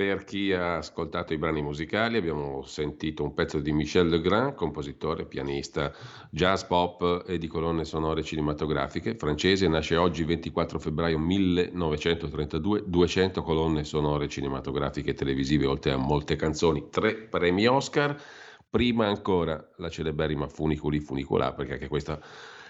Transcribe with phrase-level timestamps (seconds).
[0.00, 5.26] per chi ha ascoltato i brani musicali abbiamo sentito un pezzo di Michel Legrand, compositore,
[5.26, 5.92] pianista,
[6.30, 13.84] jazz pop e di colonne sonore cinematografiche, francese, nasce oggi 24 febbraio 1932, 200 colonne
[13.84, 18.18] sonore cinematografiche e televisive, oltre a molte canzoni, tre premi Oscar,
[18.70, 22.18] prima ancora la celeberrima Funiculi Funiculà, perché anche questa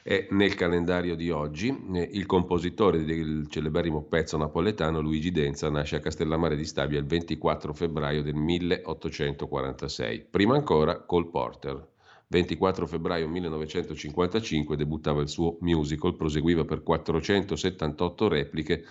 [0.02, 1.68] è nel calendario di oggi.
[1.94, 7.06] Eh, il compositore del celeberrimo pezzo napoletano Luigi Denza nasce a Castellammare di Stabia il
[7.06, 10.26] 24 febbraio del 1846.
[10.30, 11.88] Prima ancora Cole Porter.
[12.28, 18.84] 24 febbraio 1955 debuttava il suo musical, proseguiva per 478 repliche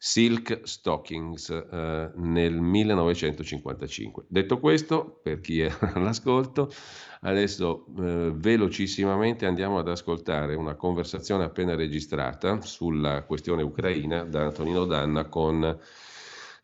[0.00, 4.26] Silk Stockings eh, nel 1955.
[4.28, 6.70] Detto questo, per chi è all'ascolto,
[7.22, 14.84] adesso eh, velocissimamente andiamo ad ascoltare una conversazione appena registrata sulla questione ucraina da Antonino
[14.84, 15.78] Danna con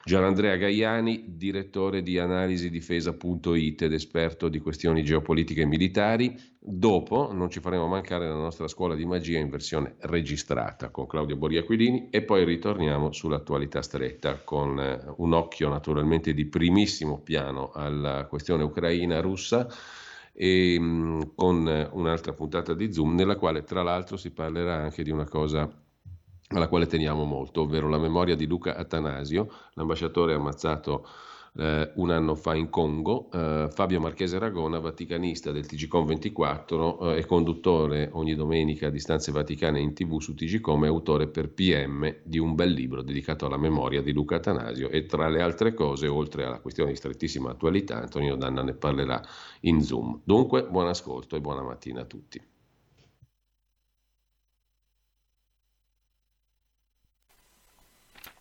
[0.06, 6.38] Gianandrea Gaiani, direttore di analisidifesa.it ed esperto di questioni geopolitiche e militari.
[6.58, 11.36] Dopo non ci faremo mancare la nostra scuola di magia in versione registrata con Claudio
[11.36, 18.26] Boriaquilini e poi ritorniamo sull'attualità stretta con eh, un occhio naturalmente di primissimo piano alla
[18.26, 19.66] questione ucraina-russa
[20.34, 25.10] e mm, con un'altra puntata di Zoom nella quale tra l'altro si parlerà anche di
[25.10, 25.66] una cosa
[26.48, 31.06] alla quale teniamo molto, ovvero la memoria di Luca Atanasio, l'ambasciatore ammazzato
[31.56, 37.18] eh, un anno fa in Congo, eh, Fabio Marchese Ragona, vaticanista del TGCOM 24 eh,
[37.18, 42.16] e conduttore ogni domenica di stanze vaticane in tv su TGCOM, è autore per PM
[42.24, 46.08] di un bel libro dedicato alla memoria di Luca Atanasio e tra le altre cose,
[46.08, 49.22] oltre alla questione di strettissima attualità, Antonino Danna ne parlerà
[49.60, 50.20] in Zoom.
[50.24, 52.53] Dunque, buon ascolto e buona mattina a tutti.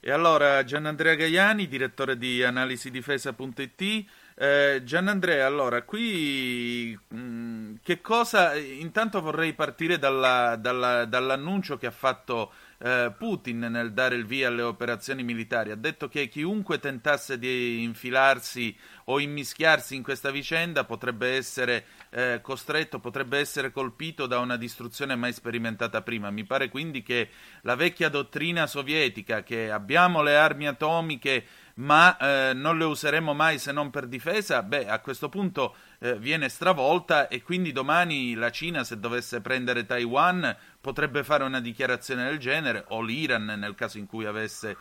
[0.06, 4.06] E allora Gianandrea Gaiani, direttore di analisidifesa.it.
[4.36, 8.54] Eh, Gianandrea, allora qui mh, mm, che cosa?
[8.54, 12.52] Intanto vorrei partire dalla, dalla, dall'annuncio che ha fatto
[12.84, 15.72] eh, Putin nel dare il via alle operazioni militari.
[15.72, 22.40] Ha detto che chiunque tentasse di infilarsi o immischiarsi in questa vicenda potrebbe essere eh,
[22.42, 26.30] costretto, potrebbe essere colpito da una distruzione mai sperimentata prima.
[26.30, 27.30] Mi pare quindi che
[27.62, 31.46] la vecchia dottrina sovietica che abbiamo le armi atomiche
[31.76, 36.18] ma eh, non le useremo mai se non per difesa, beh, a questo punto eh,
[36.18, 42.26] viene stravolta e quindi domani la Cina, se dovesse prendere Taiwan, potrebbe fare una dichiarazione
[42.26, 44.76] del genere, o l'Iran nel caso in cui avesse,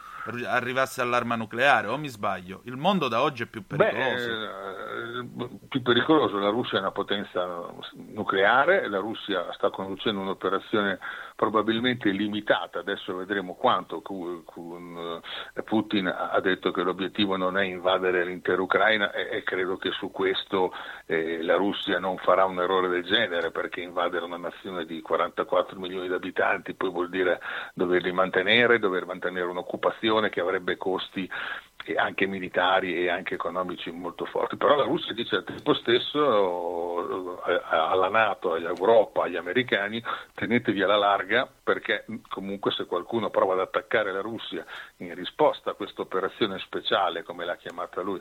[0.46, 2.62] arrivasse all'arma nucleare, o mi sbaglio?
[2.64, 4.28] Il mondo da oggi è più pericoloso.
[4.28, 7.72] Beh, eh, più pericoloso, la Russia è una potenza
[8.08, 10.98] nucleare, la Russia sta conducendo un'operazione
[11.36, 18.60] probabilmente limitata, adesso vedremo quanto eh, Putin ha detto che l'obiettivo non è invadere l'intera
[18.60, 20.72] Ucraina e, e credo che su questo
[21.06, 25.78] eh, la Russia non farà un errore del genere perché invadere una nazione di 44
[25.78, 27.40] milioni di abitanti poi vuol dire
[27.74, 31.28] doverli mantenere, dover mantenere un'occupazione che avrebbe costi
[31.96, 34.56] anche militari e anche economici molto forti.
[34.56, 40.02] Però la Russia dice al tempo stesso eh, alla Nato, all'Europa, agli americani
[40.34, 44.64] tenetevi alla larga perché comunque se qualcuno prova ad attaccare la Russia
[44.98, 48.20] in risposta a questa operazione speciale, come l'ha chiamata lui,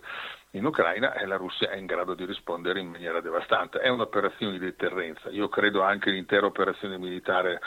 [0.52, 3.80] in Ucraina, eh, la Russia è in grado di rispondere in maniera devastante.
[3.80, 5.30] È un'operazione di deterrenza.
[5.30, 7.60] Io credo anche l'intera operazione militare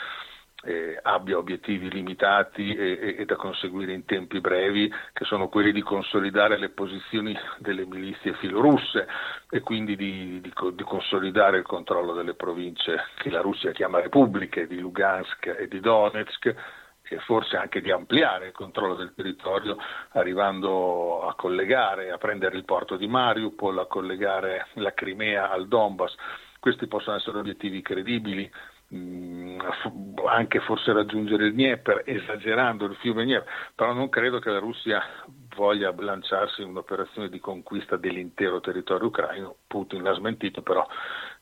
[0.65, 5.81] eh, abbia obiettivi limitati e, e, da conseguire in tempi brevi, che sono quelli di
[5.81, 9.07] consolidare le posizioni delle milizie filorusse
[9.49, 14.67] e quindi di, di, di consolidare il controllo delle province che la Russia chiama repubbliche,
[14.67, 16.55] di Lugansk e di Donetsk
[17.07, 19.77] e forse anche di ampliare il controllo del territorio
[20.13, 26.15] arrivando a collegare, a prendere il porto di Mariupol, a collegare la Crimea al Donbass.
[26.59, 28.51] Questi possono essere obiettivi credibili
[28.89, 35.01] anche forse raggiungere il Dnieper, esagerando il fiume Dnieper, però non credo che la Russia
[35.55, 39.55] voglia lanciarsi in un'operazione di conquista dell'intero territorio ucraino.
[39.67, 40.85] Putin l'ha smentito, però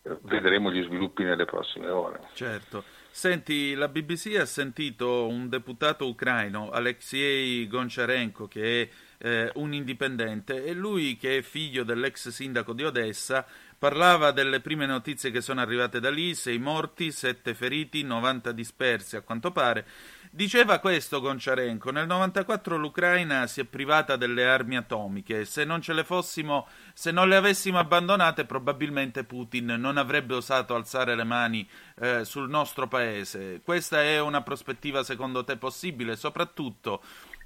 [0.04, 2.22] eh, vedremo gli sviluppi nelle prossime ore.
[2.34, 2.84] Certo.
[3.10, 8.90] Senti, la BBC ha sentito un deputato ucraino, Alexei Goncharenko, che è
[9.28, 13.45] eh, un indipendente, e lui, che è figlio dell'ex sindaco di Odessa,
[13.83, 19.18] Parlava delle prime notizie che sono arrivate da lì, sei morti, sette feriti, 90 dispersi
[19.18, 19.85] a quanto pare.
[20.31, 25.91] Diceva questo Gonciarenko, nel 94 l'Ucraina si è privata delle armi atomiche, se non ce
[25.91, 31.68] le fossimo, se non le avessimo abbandonate probabilmente Putin non avrebbe osato alzare le mani
[32.00, 33.59] eh, sul nostro paese.
[33.65, 37.03] Questa è una prospettiva secondo te possibile, soprattutto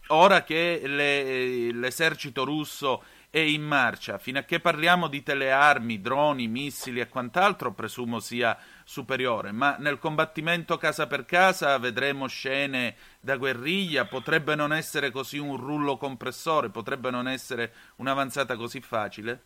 [0.10, 3.04] ora che le, l'esercito russo
[3.38, 8.58] è in marcia, fino a che parliamo di telearmi, droni, missili e quant'altro, presumo sia
[8.84, 15.38] superiore, ma nel combattimento casa per casa vedremo scene da guerriglia, potrebbe non essere così
[15.38, 19.42] un rullo compressore, potrebbe non essere un'avanzata così facile?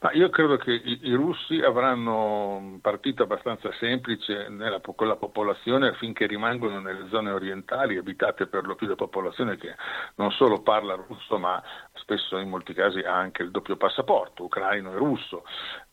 [0.00, 5.16] Ma io credo che i, i, russi avranno un partito abbastanza semplice nella, con la
[5.16, 9.74] popolazione finché rimangono nelle zone orientali abitate per lo più da popolazione che
[10.16, 11.62] non solo parla russo ma
[12.04, 15.44] spesso in molti casi ha anche il doppio passaporto, ucraino e russo.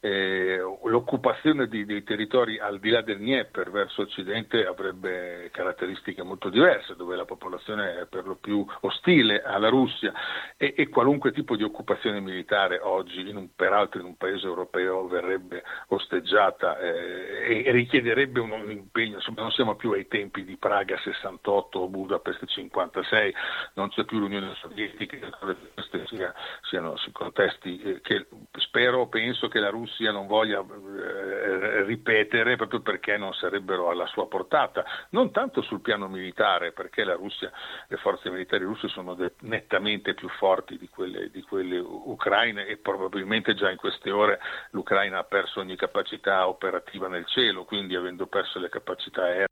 [0.02, 6.50] Eh, l'occupazione di, dei territori al di là del Dnieper verso occidente avrebbe caratteristiche molto
[6.50, 10.12] diverse, dove la popolazione è per lo più ostile alla Russia
[10.58, 15.08] e, e qualunque tipo di occupazione militare oggi, in un, peraltro in un paese europeo,
[15.08, 19.16] verrebbe osteggiata eh, e richiederebbe un, un impegno.
[19.16, 23.34] Insomma, non siamo più ai tempi di Praga 68 o Budapest 56,
[23.76, 25.30] non c'è più l'Unione Sovietica,
[25.74, 32.56] queste sia, siano contesti eh, che spero, penso che la Russia non voglia eh, ripetere
[32.56, 37.52] proprio perché non sarebbero alla sua portata, non tanto sul piano militare, perché la Russia,
[37.88, 43.54] le forze militari russe sono nettamente più forti di quelle, di quelle ucraine e probabilmente
[43.54, 44.40] già in queste ore
[44.72, 49.50] l'Ucraina ha perso ogni capacità operativa nel cielo, quindi avendo perso le capacità aeree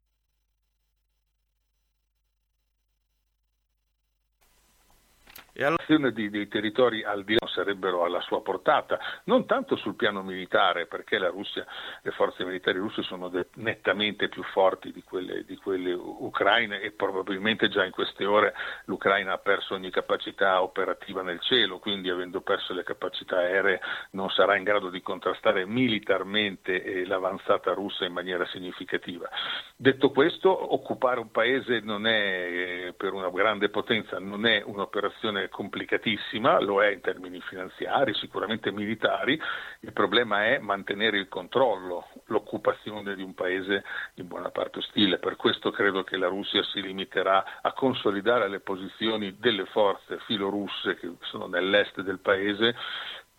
[5.59, 9.95] e all'azione dei, dei territori al di là sarebbero alla sua portata, non tanto sul
[9.95, 11.65] piano militare, perché la Russia,
[12.01, 16.91] le forze militari russe sono de- nettamente più forti di quelle, di quelle, ucraine e
[16.91, 18.53] probabilmente già in queste ore
[18.85, 24.29] l'Ucraina ha perso ogni capacità operativa nel cielo, quindi avendo perso le capacità aeree non
[24.29, 29.27] sarà in grado di contrastare militarmente eh, l'avanzata russa in maniera significativa.
[29.75, 35.49] Detto questo, occupare un paese non è, eh, per una grande potenza, non è un'operazione
[35.50, 39.40] complicatissima, lo è in termini finanziari, sicuramente militari,
[39.81, 43.84] il problema è mantenere il controllo, l'occupazione di un paese
[44.16, 45.18] in buona parte ostile.
[45.18, 50.96] Per questo credo che la Russia si limiterà a consolidare le posizioni delle forze filorusse
[50.96, 52.75] che sono nell'est del paese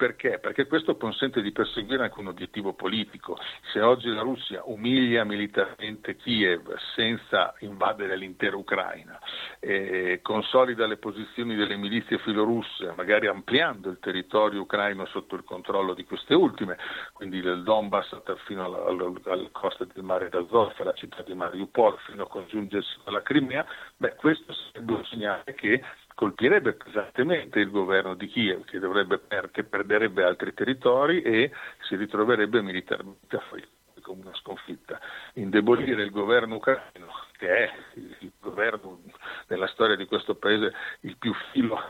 [0.00, 0.38] perché?
[0.38, 3.36] Perché questo consente di perseguire anche un obiettivo politico.
[3.70, 9.18] Se oggi la Russia umilia militarmente Kiev senza invadere l'intera Ucraina,
[9.58, 15.92] eh, consolida le posizioni delle milizie filorusse, magari ampliando il territorio ucraino sotto il controllo
[15.92, 16.78] di queste ultime,
[17.12, 21.98] quindi del Donbass fino alla, alla, alla costa del mare d'Azov, alla città di Mariupol,
[22.06, 23.66] fino a congiungersi alla Crimea,
[23.98, 25.82] beh, questo sarebbe un segnale che
[26.20, 31.50] colpirebbe pesantemente il governo di Kiev che, per, che perderebbe altri territori e
[31.88, 35.00] si ritroverebbe militarmente affrontato come una sconfitta.
[35.34, 37.08] Indebolire il governo ucraino,
[37.38, 39.00] che è il governo
[39.46, 41.80] nella storia di questo paese il più filo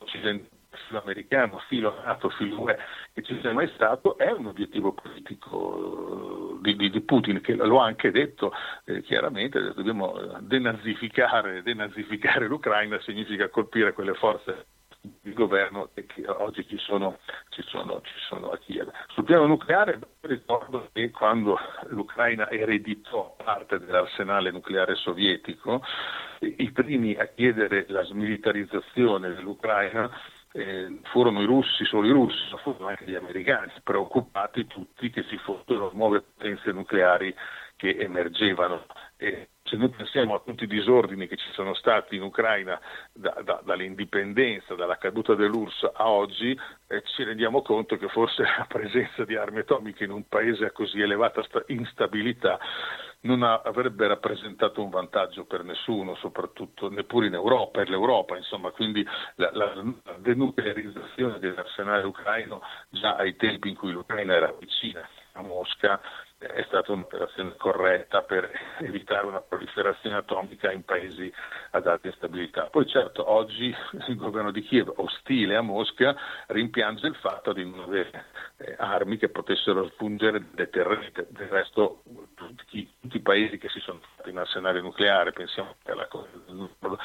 [0.00, 2.78] occidentale filo americano, filo NATO, filo UE
[3.12, 7.80] che ci sia mai stato, è un obiettivo politico di, di, di Putin, che lo
[7.80, 8.52] ha anche detto
[8.84, 14.66] eh, chiaramente, dobbiamo denazificare, denazificare l'Ucraina significa colpire quelle forze
[15.00, 17.18] di governo che oggi ci sono,
[17.50, 18.90] ci, sono, ci sono, a Kiev.
[19.08, 25.82] Sul piano nucleare ricordo che quando l'Ucraina ereditò parte dell'arsenale nucleare sovietico,
[26.40, 30.10] i primi a chiedere la smilitarizzazione dell'Ucraina
[30.52, 35.24] eh, furono i russi, solo i russi, ma furono anche gli americani, preoccupati tutti che
[35.28, 37.34] ci fossero nuove potenze nucleari
[37.76, 38.86] che emergevano.
[39.16, 42.78] E se noi pensiamo a tutti i disordini che ci sono stati in Ucraina
[43.12, 48.66] da, da, dall'indipendenza, dalla caduta dell'URSS a oggi, eh, ci rendiamo conto che forse la
[48.68, 52.58] presenza di armi atomiche in un paese a così elevata instabilità
[53.20, 59.04] non avrebbe rappresentato un vantaggio per nessuno, soprattutto neppure in Europa, per l'Europa, insomma, quindi
[59.36, 65.42] la, la, la denuclearizzazione dell'arsenale ucraino già ai tempi in cui l'Ucraina era vicina a
[65.42, 66.00] Mosca
[66.38, 71.32] è stata un'operazione corretta per evitare una proliferazione atomica in paesi
[71.70, 72.66] ad alta instabilità.
[72.66, 73.74] Poi certo oggi
[74.06, 76.16] il governo di Kiev, ostile a Mosca,
[76.46, 78.26] rimpiange il fatto di non avere
[78.58, 81.26] eh, armi che potessero spungere deterrente.
[81.30, 82.02] Del resto
[82.34, 86.54] tutti, tutti, i paesi che si sono fatti in arsenale nucleare, pensiamo alla cosa del
[86.54, 86.98] nord,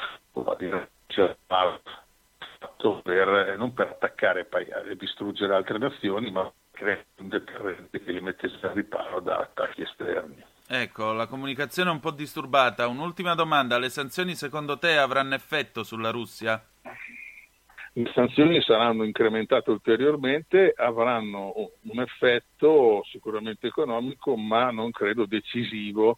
[3.02, 8.66] per, non per attaccare e distruggere altre nazioni, ma creare un deterrente che li mettesse
[8.66, 10.42] al riparo da attacchi esterni.
[10.66, 12.86] Ecco, la comunicazione è un po' disturbata.
[12.86, 16.62] Un'ultima domanda, le sanzioni secondo te avranno effetto sulla Russia?
[17.96, 26.16] Le sanzioni saranno incrementate ulteriormente, avranno un effetto sicuramente economico, ma non credo decisivo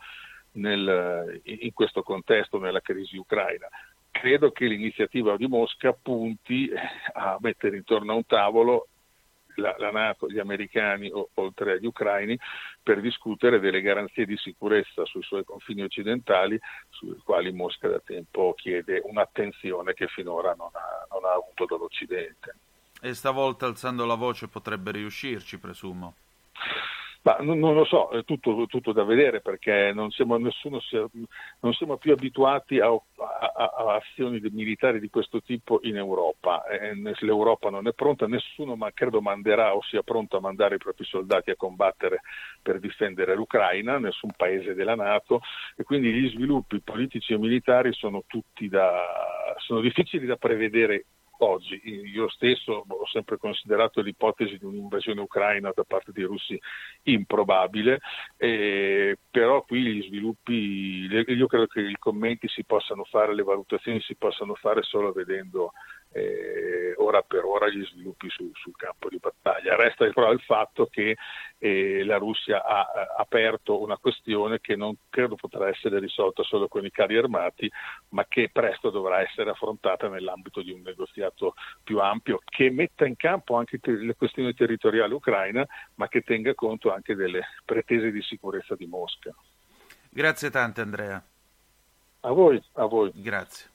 [0.52, 3.68] nel, in questo contesto, nella crisi ucraina
[4.18, 6.70] credo che l'iniziativa di Mosca punti
[7.12, 8.88] a mettere intorno a un tavolo
[9.56, 12.38] la, la Nato, gli americani o, oltre agli ucraini
[12.82, 16.58] per discutere delle garanzie di sicurezza sui suoi confini occidentali
[16.90, 22.56] sui quali Mosca da tempo chiede un'attenzione che finora non ha, non ha avuto dall'Occidente.
[23.00, 26.14] E stavolta alzando la voce potrebbe riuscirci, presumo.
[27.26, 30.78] Ma non, lo so, è tutto, tutto, da vedere perché non siamo, nessuno,
[31.58, 33.02] non siamo più abituati a, a,
[33.56, 36.62] a, azioni militari di questo tipo in Europa.
[37.18, 41.04] L'Europa non è pronta, nessuno ma credo manderà o sia pronto a mandare i propri
[41.04, 42.20] soldati a combattere
[42.62, 45.40] per difendere l'Ucraina, nessun paese della Nato
[45.74, 48.22] e quindi gli sviluppi politici e militari sono
[48.68, 51.06] da, sono difficili da prevedere
[51.38, 51.80] oggi.
[51.84, 56.58] Io stesso ho sempre considerato l'ipotesi di un'invasione ucraina da parte dei russi
[57.04, 58.00] improbabile,
[58.36, 64.00] eh, però qui gli sviluppi, io credo che i commenti si possano fare, le valutazioni
[64.00, 65.72] si possano fare solo vedendo
[66.16, 69.76] eh, ora per ora gli sviluppi su, sul campo di battaglia.
[69.76, 71.16] Resta però il fatto che
[71.58, 76.68] eh, la Russia ha, ha aperto una questione che non credo potrà essere risolta solo
[76.68, 77.70] con i carri armati,
[78.10, 83.16] ma che presto dovrà essere affrontata nell'ambito di un negoziato più ampio che metta in
[83.16, 88.74] campo anche le questioni territoriali ucraine, ma che tenga conto anche delle pretese di sicurezza
[88.74, 89.34] di Mosca.
[90.08, 91.22] Grazie tante Andrea.
[92.20, 93.12] A voi, a voi.
[93.14, 93.74] Grazie.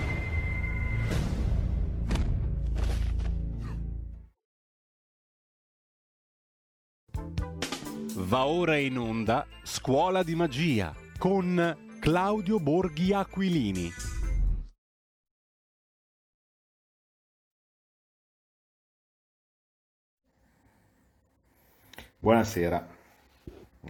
[8.31, 13.89] Va ora in onda Scuola di Magia con Claudio Borghi Aquilini.
[22.19, 22.87] Buonasera,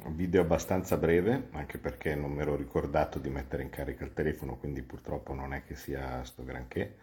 [0.05, 4.13] un video abbastanza breve, anche perché non mi ero ricordato di mettere in carica il
[4.13, 6.97] telefono, quindi purtroppo non è che sia sto granché.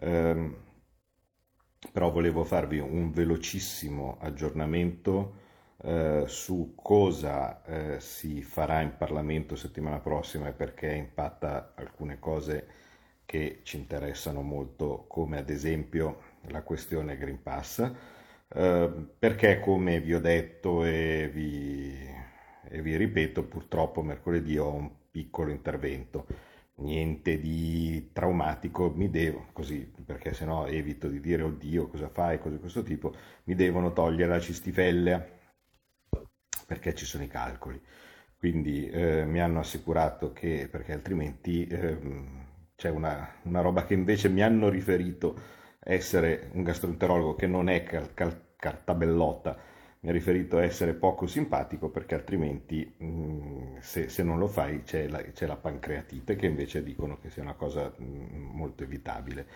[0.00, 0.56] Eh,
[1.92, 5.41] però volevo farvi un velocissimo aggiornamento
[5.84, 12.66] eh, su cosa eh, si farà in Parlamento settimana prossima e perché impatta alcune cose
[13.24, 17.90] che ci interessano molto, come ad esempio la questione Green Pass,
[18.48, 21.96] eh, perché come vi ho detto e vi,
[22.68, 26.26] e vi ripeto, purtroppo mercoledì ho un piccolo intervento.
[26.76, 32.54] Niente di traumatico, mi devo, così, perché sennò evito di dire oddio cosa fai, cose
[32.56, 35.40] di questo tipo, mi devono togliere la cistifellea
[36.66, 37.80] perché ci sono i calcoli.
[38.36, 41.96] Quindi eh, mi hanno assicurato che, perché altrimenti eh,
[42.74, 45.38] c'è una, una, roba che invece mi hanno riferito
[45.78, 49.56] essere un gastroenterologo che non è cal- cal- cartabellotta,
[50.00, 54.82] mi ha riferito essere poco simpatico perché altrimenti mh, mm, se, se, non lo fai
[54.82, 58.82] c'è la, c'è la, pancreatite che invece dicono che sia una cosa mh, mm, molto
[58.82, 59.46] evitabile.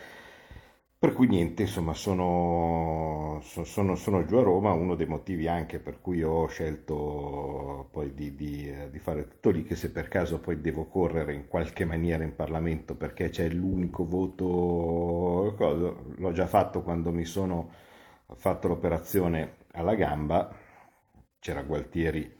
[1.06, 6.00] Per cui niente, insomma, sono, sono, sono, giù a Roma, uno dei motivi anche per
[6.00, 10.60] cui ho scelto poi di, di, di, fare tutto lì, che se per caso poi
[10.60, 15.54] devo correre in qualche maniera in Parlamento perché c'è l'unico voto,
[16.16, 17.70] l'ho già fatto quando mi sono
[18.34, 20.52] fatto l'operazione alla gamba,
[21.38, 22.36] c'era Gualtieri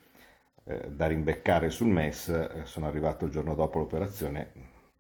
[0.64, 4.50] eh, da rimbeccare sul MES, eh, sono arrivato il giorno dopo l'operazione,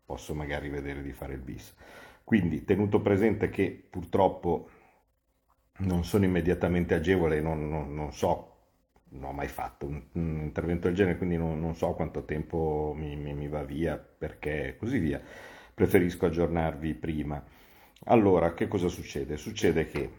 [0.04, 1.74] posso magari vedere di fare il bis.
[2.26, 4.68] Quindi, tenuto presente che purtroppo
[5.78, 8.54] non sono immediatamente agevole, non, non, non so,
[9.10, 12.92] non ho mai fatto un, un intervento del genere, quindi non, non so quanto tempo
[12.96, 15.20] mi, mi, mi va via, perché così via,
[15.72, 17.40] preferisco aggiornarvi prima.
[18.06, 19.36] Allora, che cosa succede?
[19.36, 20.10] Succede che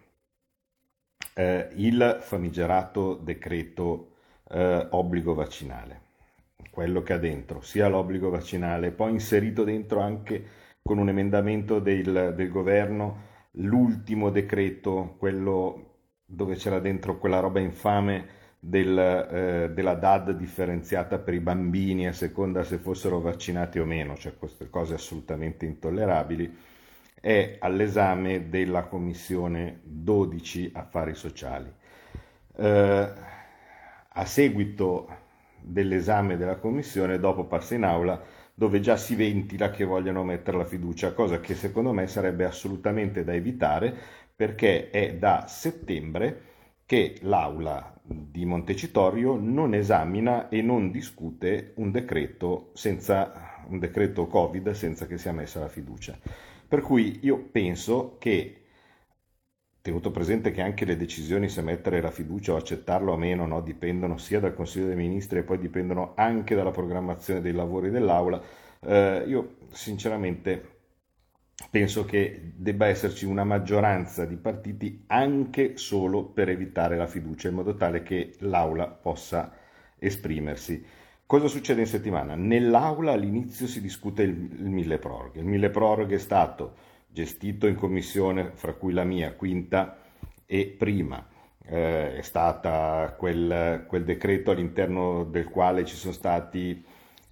[1.35, 4.13] eh, il famigerato decreto
[4.49, 6.01] eh, obbligo vaccinale,
[6.71, 10.45] quello che ha dentro sia l'obbligo vaccinale, poi inserito dentro anche
[10.87, 13.25] con un emendamento del, del governo
[13.59, 18.25] l'ultimo decreto, quello dove c'era dentro quella roba infame
[18.57, 24.15] del, eh, della DAD differenziata per i bambini a seconda se fossero vaccinati o meno,
[24.15, 26.57] cioè queste cose assolutamente intollerabili
[27.19, 31.69] è all'esame della Commissione 12 Affari Sociali.
[32.55, 33.11] Eh,
[34.09, 35.09] a seguito
[35.59, 40.65] dell'esame della Commissione, dopo passa in aula dove già si ventila che vogliono mettere la
[40.65, 43.95] fiducia, cosa che secondo me sarebbe assolutamente da evitare
[44.35, 46.41] perché è da settembre
[46.83, 54.71] che l'aula di Montecitorio non esamina e non discute un decreto, senza, un decreto Covid
[54.71, 56.17] senza che sia messa la fiducia.
[56.67, 58.61] Per cui io penso che,
[59.87, 63.61] tenuto presente che anche le decisioni se mettere la fiducia o accettarlo o meno no,
[63.61, 68.41] dipendono sia dal Consiglio dei Ministri e poi dipendono anche dalla programmazione dei lavori dell'Aula,
[68.81, 70.75] eh, io sinceramente
[71.69, 77.55] penso che debba esserci una maggioranza di partiti anche solo per evitare la fiducia, in
[77.55, 79.53] modo tale che l'Aula possa
[79.97, 80.85] esprimersi.
[81.25, 82.35] Cosa succede in settimana?
[82.35, 85.39] Nell'aula all'inizio si discute il, il mille proroghe.
[85.39, 86.75] Il mille proroghe è stato
[87.07, 89.97] gestito in commissione, fra cui la mia, quinta
[90.45, 91.25] e prima.
[91.63, 96.83] Eh, è stata quel, quel, decreto all'interno del quale ci sono stati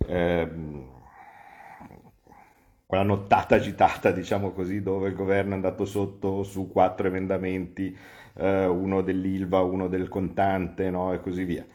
[0.08, 0.50] eh,
[2.86, 7.96] quella nottata agitata, diciamo così, dove il governo è andato sotto su quattro emendamenti,
[8.36, 11.14] eh, uno dell'ILVA, uno del contante no?
[11.14, 11.66] e così via.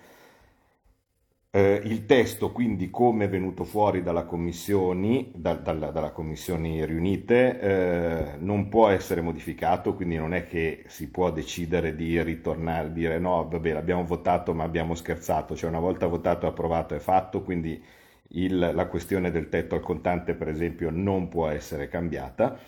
[1.53, 7.59] Eh, il testo, quindi, come è venuto fuori dalla commissioni, da, dalla, dalla commissioni riunite,
[7.61, 13.19] eh, non può essere modificato, quindi non è che si può decidere di ritornare, dire
[13.19, 17.83] no, vabbè, l'abbiamo votato ma abbiamo scherzato, cioè una volta votato approvato è fatto, quindi
[18.29, 22.59] il, la questione del tetto al contante, per esempio, non può essere cambiata.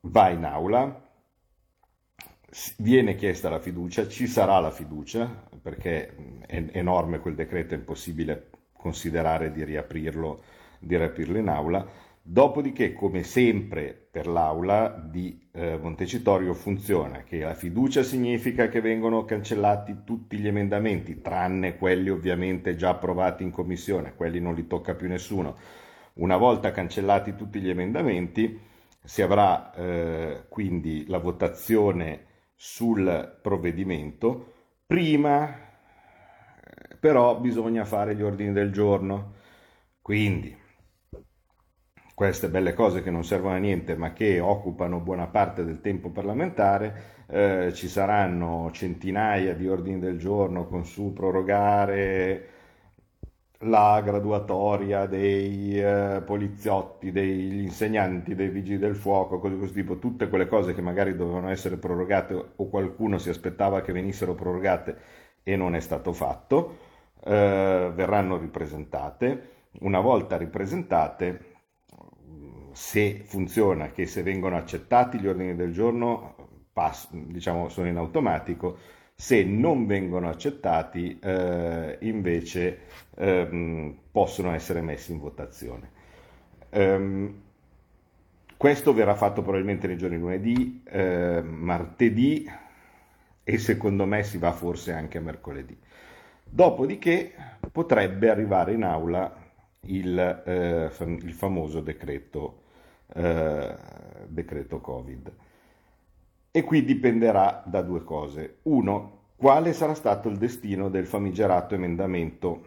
[0.00, 1.02] Va in aula,
[2.78, 6.14] viene chiesta la fiducia, ci sarà la fiducia, perché
[6.46, 10.40] è enorme quel decreto, è impossibile considerare di riaprirlo,
[10.78, 11.84] di riaprirlo in aula.
[12.22, 19.24] Dopodiché, come sempre per l'aula di eh, Montecitorio funziona che la fiducia significa che vengono
[19.24, 24.94] cancellati tutti gli emendamenti, tranne quelli ovviamente già approvati in commissione, quelli non li tocca
[24.94, 25.56] più nessuno.
[26.14, 28.56] Una volta cancellati tutti gli emendamenti,
[29.02, 32.24] si avrà eh, quindi la votazione
[32.54, 34.54] sul provvedimento,
[34.86, 35.64] prima
[36.98, 39.34] però bisogna fare gli ordini del giorno.
[40.02, 40.56] Quindi
[42.14, 46.10] queste belle cose che non servono a niente ma che occupano buona parte del tempo
[46.10, 52.48] parlamentare, eh, ci saranno centinaia di ordini del giorno con su prorogare
[53.60, 59.98] la graduatoria dei eh, poliziotti, degli insegnanti, dei vigili del fuoco, cose di questo tipo,
[59.98, 64.96] tutte quelle cose che magari dovevano essere prorogate o qualcuno si aspettava che venissero prorogate
[65.42, 66.78] e non è stato fatto,
[67.24, 69.50] eh, verranno ripresentate.
[69.80, 71.54] Una volta ripresentate,
[72.72, 76.34] se funziona che se vengono accettati gli ordini del giorno
[76.72, 78.76] pass- diciamo, sono in automatico,
[79.18, 82.80] se non vengono accettati eh, invece
[83.16, 85.90] ehm, possono essere messi in votazione.
[86.70, 87.42] Um,
[88.58, 92.46] questo verrà fatto probabilmente nei giorni lunedì, eh, martedì
[93.42, 95.78] e secondo me si va forse anche a mercoledì.
[96.44, 97.32] Dopodiché
[97.72, 99.34] potrebbe arrivare in aula
[99.80, 102.62] il, eh, il famoso decreto,
[103.14, 103.76] eh,
[104.26, 105.32] decreto Covid.
[106.56, 108.60] E qui dipenderà da due cose.
[108.62, 112.66] Uno, quale sarà stato il destino del famigerato emendamento,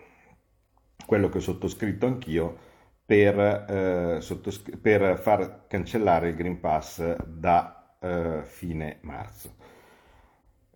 [1.08, 2.56] quello che ho sottoscritto anch'io,
[3.04, 9.56] per, eh, sottoscri- per far cancellare il Green Pass da eh, fine marzo.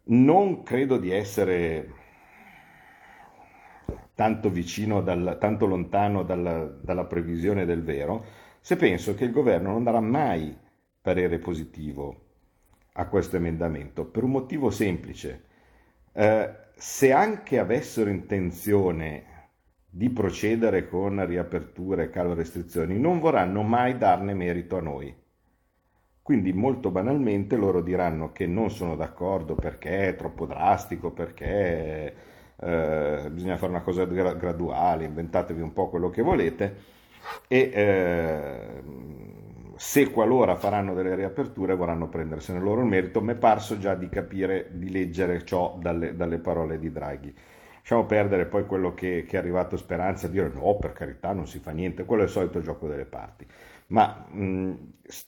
[0.05, 1.93] Non credo di essere
[4.15, 8.25] tanto vicino, dal, tanto lontano dalla, dalla previsione del vero,
[8.59, 10.57] se penso che il governo non darà mai
[10.99, 12.23] parere positivo
[12.93, 15.43] a questo emendamento, per un motivo semplice.
[16.11, 19.31] Eh, se anche avessero intenzione
[19.89, 25.15] di procedere con riaperture e calo restrizioni, non vorranno mai darne merito a noi.
[26.21, 32.15] Quindi molto banalmente loro diranno che non sono d'accordo perché è troppo drastico, perché
[32.55, 36.75] eh, bisogna fare una cosa graduale, inventatevi un po' quello che volete
[37.47, 38.83] e eh,
[39.75, 44.09] se qualora faranno delle riaperture vorranno prendersene loro il merito, mi è parso già di
[44.09, 47.33] capire, di leggere ciò dalle, dalle parole di Draghi.
[47.77, 51.47] Lasciamo perdere poi quello che, che, è arrivato Speranza a dire no, per carità non
[51.47, 53.45] si fa niente, quello è il solito gioco delle parti.
[53.87, 54.73] Ma mh,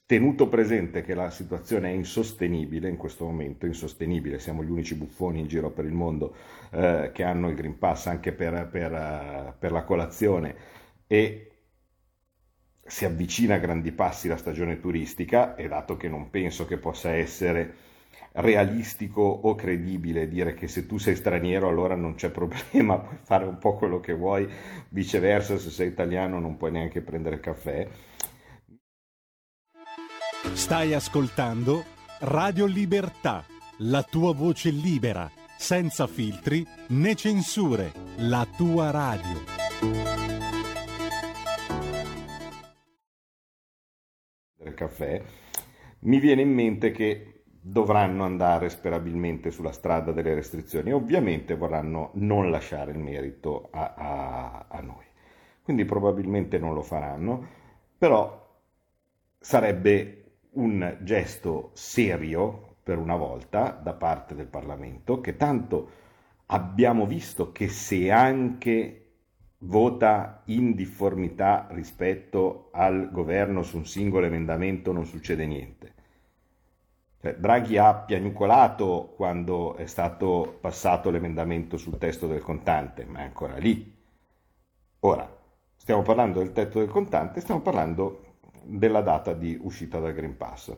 [0.05, 5.39] tenuto presente che la situazione è insostenibile in questo momento, insostenibile, siamo gli unici buffoni
[5.41, 6.35] in giro per il mondo
[6.71, 10.55] eh, che hanno il Green Pass anche per, per, uh, per la colazione
[11.07, 11.54] e
[12.87, 17.11] si avvicina a grandi passi la stagione turistica e dato che non penso che possa
[17.11, 17.83] essere
[18.33, 23.45] realistico o credibile dire che se tu sei straniero allora non c'è problema, puoi fare
[23.45, 24.47] un po' quello che vuoi,
[24.89, 27.87] viceversa se sei italiano non puoi neanche prendere caffè.
[30.53, 31.83] Stai ascoltando
[32.19, 33.43] Radio Libertà,
[33.79, 39.64] la tua voce libera, senza filtri né censure, la tua radio.
[44.73, 45.21] Caffè,
[45.99, 52.11] mi viene in mente che dovranno andare sperabilmente sulla strada delle restrizioni e ovviamente vorranno
[52.13, 55.05] non lasciare il merito a, a, a noi.
[55.63, 57.47] Quindi probabilmente non lo faranno,
[57.97, 58.59] però
[59.39, 65.89] sarebbe un gesto serio per una volta da parte del Parlamento che tanto
[66.47, 69.04] abbiamo visto che se anche
[69.65, 75.95] vota in difformità rispetto al governo su un singolo emendamento non succede niente
[77.25, 83.23] cioè, Draghi ha piagnucolato quando è stato passato l'emendamento sul testo del contante, ma è
[83.23, 83.97] ancora lì.
[84.99, 85.27] Ora,
[85.75, 90.71] stiamo parlando del tetto del contante, stiamo parlando della data di uscita dal Green Pass.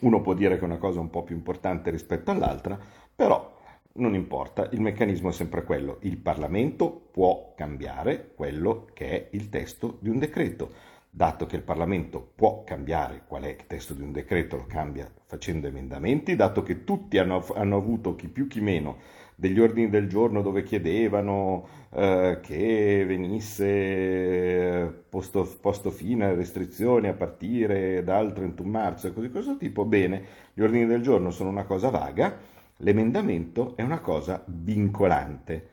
[0.00, 2.78] Uno può dire che è una cosa un po' più importante rispetto all'altra,
[3.14, 3.58] però
[3.94, 5.98] non importa, il meccanismo è sempre quello.
[6.02, 11.62] Il Parlamento può cambiare quello che è il testo di un decreto dato che il
[11.62, 16.62] Parlamento può cambiare qual è il testo di un decreto, lo cambia facendo emendamenti, dato
[16.62, 18.98] che tutti hanno, hanno avuto, chi più chi meno,
[19.34, 27.08] degli ordini del giorno dove chiedevano eh, che venisse eh, posto, posto, fine alle restrizioni
[27.08, 30.22] a partire dal 31 marzo e così questo tipo, bene,
[30.52, 32.36] gli ordini del giorno sono una cosa vaga,
[32.80, 35.68] l'emendamento è una cosa vincolante.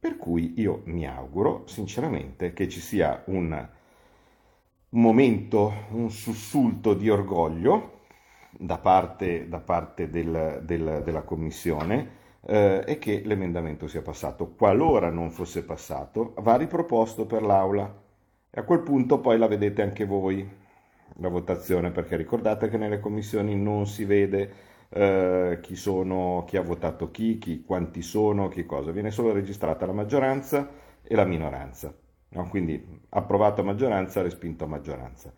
[0.00, 3.68] Per cui io mi auguro sinceramente che ci sia un
[4.90, 7.98] momento, un sussulto di orgoglio
[8.50, 14.54] da parte, da parte del, del, della Commissione eh, e che l'emendamento sia passato.
[14.54, 18.02] Qualora non fosse passato, va riproposto per l'Aula
[18.50, 20.48] e a quel punto poi la vedete anche voi,
[21.16, 26.62] la votazione, perché ricordate che nelle commissioni non si vede eh, chi, sono, chi ha
[26.62, 30.68] votato chi, chi, quanti sono, che cosa, viene solo registrata la maggioranza
[31.02, 31.94] e la minoranza.
[32.30, 32.48] No?
[32.48, 35.32] Quindi approvato a maggioranza, respinto a maggioranza.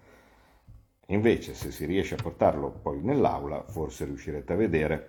[1.08, 5.08] Invece, se si riesce a portarlo poi nell'aula, forse riuscirete a vedere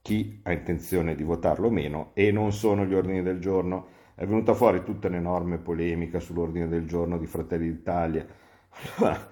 [0.00, 4.00] chi ha intenzione di votarlo o meno e non sono gli ordini del giorno.
[4.14, 8.26] È venuta fuori tutta un'enorme polemica sull'ordine del giorno di Fratelli d'Italia.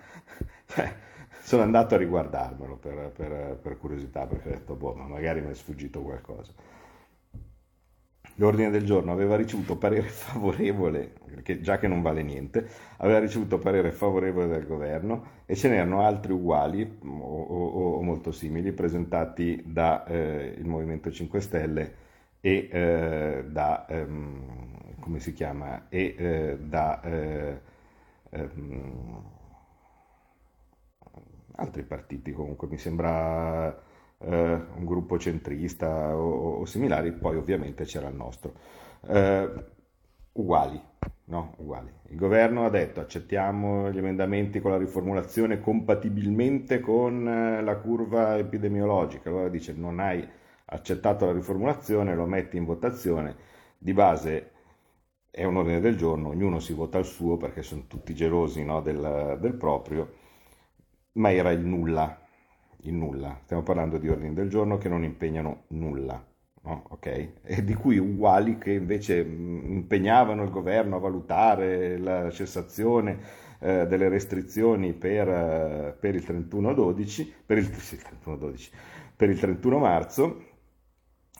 [1.50, 5.50] Sono andato a riguardarmelo per, per, per, curiosità perché ho detto, boh, ma magari mi
[5.50, 6.52] è sfuggito qualcosa.
[8.36, 13.58] l'ordine del giorno aveva ricevuto parere favorevole, che, già che non vale niente, aveva ricevuto
[13.58, 19.60] parere favorevole del governo e ce n'erano altri uguali o, o, o molto simili presentati
[19.66, 21.94] dal eh, Movimento 5 Stelle
[22.40, 27.60] e eh, da, ehm, come si chiama, e eh, da eh,
[28.30, 29.38] ehm,
[31.56, 33.68] altri partiti comunque, mi sembra
[34.18, 38.54] eh, un gruppo centrista o, o, similari, poi ovviamente c'era il nostro.
[39.06, 39.48] Eh,
[40.32, 40.80] uguali,
[41.24, 41.54] no?
[41.58, 41.90] Uguali.
[42.08, 48.36] Il governo ha detto accettiamo gli emendamenti con la riformulazione compatibilmente con eh, la curva
[48.38, 50.26] epidemiologica, allora dice non hai
[50.72, 53.36] accettato la riformulazione, lo metti in votazione,
[53.78, 54.50] di base
[55.30, 58.80] è un ordine del giorno, ognuno si vota il suo perché sono tutti gelosi no,
[58.80, 60.12] del, del proprio,
[61.12, 62.18] ma era il nulla,
[62.82, 63.40] il nulla.
[63.44, 66.24] Stiamo parlando di ordini del giorno che non impegnano nulla.
[66.62, 66.84] No?
[66.90, 67.34] Okay?
[67.42, 73.86] E di cui uguali che invece mm, impegnavano il governo a valutare la cessazione eh,
[73.86, 78.70] delle restrizioni per, eh, per il 31-12, per il, sì, 31-12,
[79.16, 80.44] per il 31 marzo,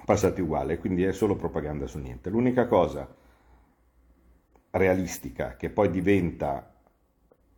[0.04, 2.30] passati uguali, quindi è solo propaganda su niente.
[2.30, 3.09] L'unica cosa
[4.72, 6.69] realistica che poi diventa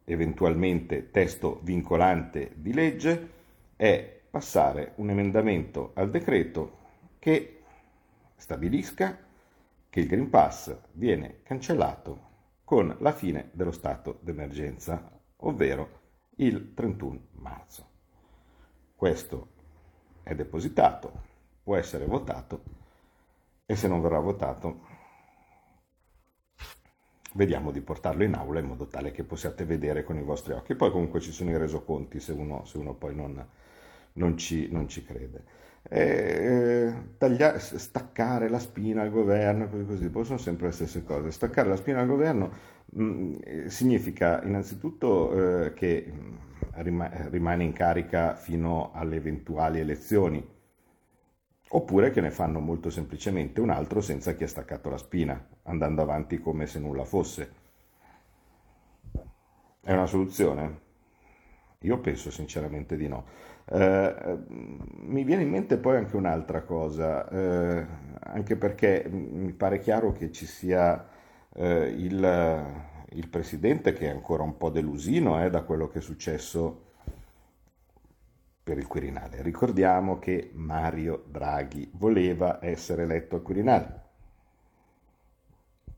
[0.05, 3.31] eventualmente testo vincolante di legge
[3.77, 6.79] è passare un emendamento al decreto
[7.19, 7.62] che
[8.37, 9.19] stabilisca
[9.88, 12.31] che il Green Pass viene cancellato
[12.65, 16.01] con la fine dello stato d'emergenza, ovvero
[16.37, 17.91] il 31 marzo.
[18.95, 19.49] Questo
[20.23, 21.12] è depositato,
[21.62, 22.62] può essere votato
[23.67, 24.87] e se non verrà votato
[27.35, 30.75] vediamo di portarlo in aula in modo tale che possiate vedere con i vostri occhi.
[30.75, 33.45] Poi comunque ci sono i resoconti se uno, se uno poi non,
[34.14, 35.61] non, ci, non, ci, crede.
[35.88, 41.31] Eh, taglia, staccare la spina al governo, così così, poi sono sempre le stesse cose.
[41.31, 42.53] Staccare la spina al governo
[42.87, 46.35] mh, mm, significa innanzitutto eh, che mm,
[46.75, 50.52] rima, rimane in carica fino alle eventuali elezioni
[51.75, 56.03] oppure che ne fanno molto semplicemente un altro senza chi ha staccato la spina, andando
[56.03, 57.61] avanti come se nulla fosse.
[59.81, 60.81] È una soluzione?
[61.81, 63.25] Io penso sinceramente di no.
[63.65, 67.87] Eh, mi viene in mente poi anche un'altra cosa, eh,
[68.21, 71.09] anche perché mi pare chiaro che ci sia
[71.55, 72.65] eh, il,
[73.13, 76.92] il, presidente che è ancora un po' delusino eh, da quello che è successo
[78.62, 79.42] per il Quirinale.
[79.42, 84.01] Ricordiamo che Mario Draghi voleva essere eletto al Quirinale.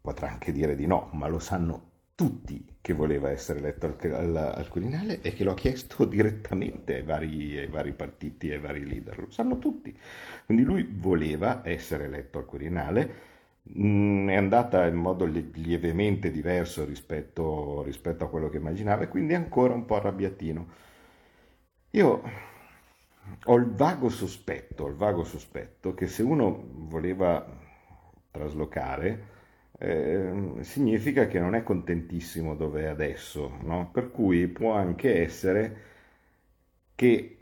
[0.00, 4.37] Potrà anche dire di no, ma lo sanno tutti che voleva essere eletto al, al,
[4.37, 8.61] al Quirinale e che lo ha chiesto direttamente ai vari, ai vari partiti e ai
[8.61, 9.18] vari leader.
[9.18, 9.96] Lo sanno tutti.
[10.46, 13.33] Quindi lui voleva essere eletto al Quirinale.
[13.79, 19.33] Mm, è andata in modo lievemente diverso rispetto, rispetto a quello che immaginava e quindi
[19.33, 20.66] è ancora un po' arrabbiatino.
[21.92, 22.22] Io
[23.47, 27.45] ho il vago sospetto, il vago sospetto che se uno voleva
[28.31, 29.33] traslocare
[29.79, 33.91] eh, significa che non è contentissimo dove è adesso, no?
[33.93, 35.77] per cui può anche essere
[36.95, 37.39] che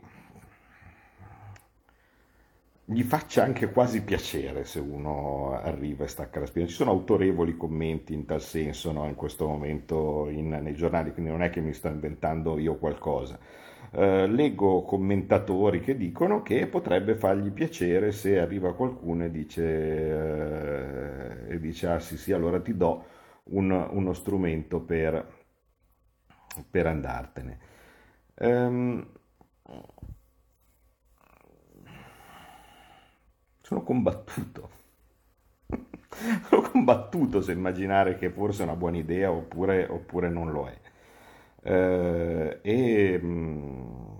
[2.85, 6.65] gli faccia anche quasi piacere se uno arriva e stacca la spina.
[6.67, 9.07] Ci sono autorevoli commenti in tal senso no?
[9.07, 13.39] in questo momento in, nei giornali, quindi non è che mi sto inventando io qualcosa
[13.93, 19.63] eh, leggo commentatori che dicono che potrebbe fargli piacere se arriva qualcuno e dice,
[21.47, 23.05] eh, e dice ah sì sì, allora ti do
[23.45, 25.25] un, uno strumento per,
[26.69, 27.59] per andartene.
[28.35, 29.05] Um,
[33.61, 34.69] sono combattuto.
[36.47, 40.77] sono combattuto se immaginare che forse è una buona idea oppure, oppure non lo è.
[41.63, 44.17] Eh, e, mm,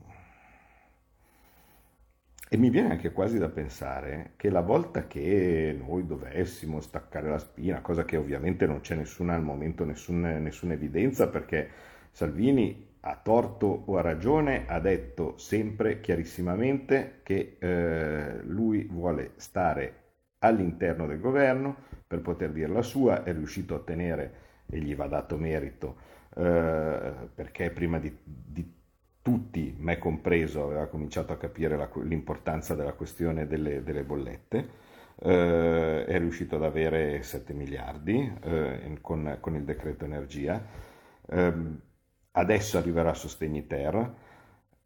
[2.50, 7.40] e mi viene anche quasi da pensare che la volta che noi dovessimo staccare la
[7.40, 11.68] spina, cosa che ovviamente non c'è nessuna al momento, nessuna, nessuna evidenza, perché
[12.12, 20.02] Salvini a torto o a ragione ha detto sempre chiarissimamente che eh, lui vuole stare
[20.40, 21.76] all'interno del governo
[22.06, 24.34] per poter dire la sua, è riuscito a ottenere,
[24.70, 25.96] e gli va dato merito,
[26.36, 28.82] eh, perché prima di, di,
[29.22, 34.82] tutti, me compreso, aveva cominciato a capire la, l'importanza della questione delle, delle bollette.
[35.16, 40.62] Eh, è riuscito ad avere 7 miliardi eh, con, con, il decreto energia.
[41.30, 41.80] Ehm,
[42.32, 44.14] adesso arriverà Sostegni Ter.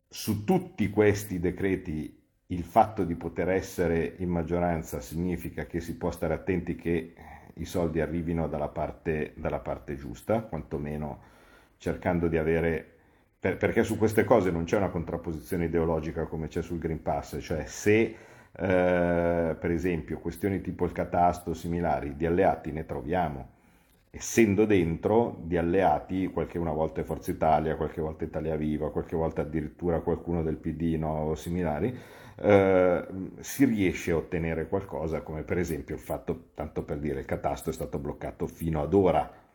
[0.08, 6.12] Su tutti questi decreti il fatto di poter essere in maggioranza significa che si può
[6.12, 7.14] stare attenti che
[7.56, 11.36] i soldi arrivino dalla parte, dalla parte giusta, quantomeno
[11.78, 12.96] cercando di avere
[13.40, 17.38] per, perché su queste cose non c'è una contrapposizione ideologica come c'è sul Green Pass,
[17.40, 18.16] cioè se
[18.52, 23.50] eh, per esempio questioni tipo il catasto similari di alleati ne troviamo,
[24.10, 29.42] essendo dentro di alleati, qualche una volta Forza Italia, qualche volta Italia Viva, qualche volta
[29.44, 31.96] addirittura qualcuno del PD no, o similari,
[32.40, 33.08] eh,
[33.40, 37.70] si riesce a ottenere qualcosa, come per esempio il fatto, tanto per dire, il catasto
[37.70, 39.46] è stato bloccato fino ad ora.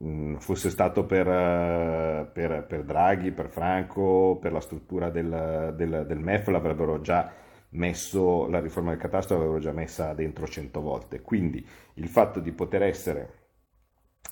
[0.00, 6.04] Mm, fosse stato per, eh, per, per, Draghi, per Franco, per la struttura del, del,
[6.06, 7.30] del MEF, l'avrebbero già
[7.70, 11.20] messo, la riforma del catasto l'avrebbero già messa dentro cento volte.
[11.20, 13.40] Quindi il fatto di poter essere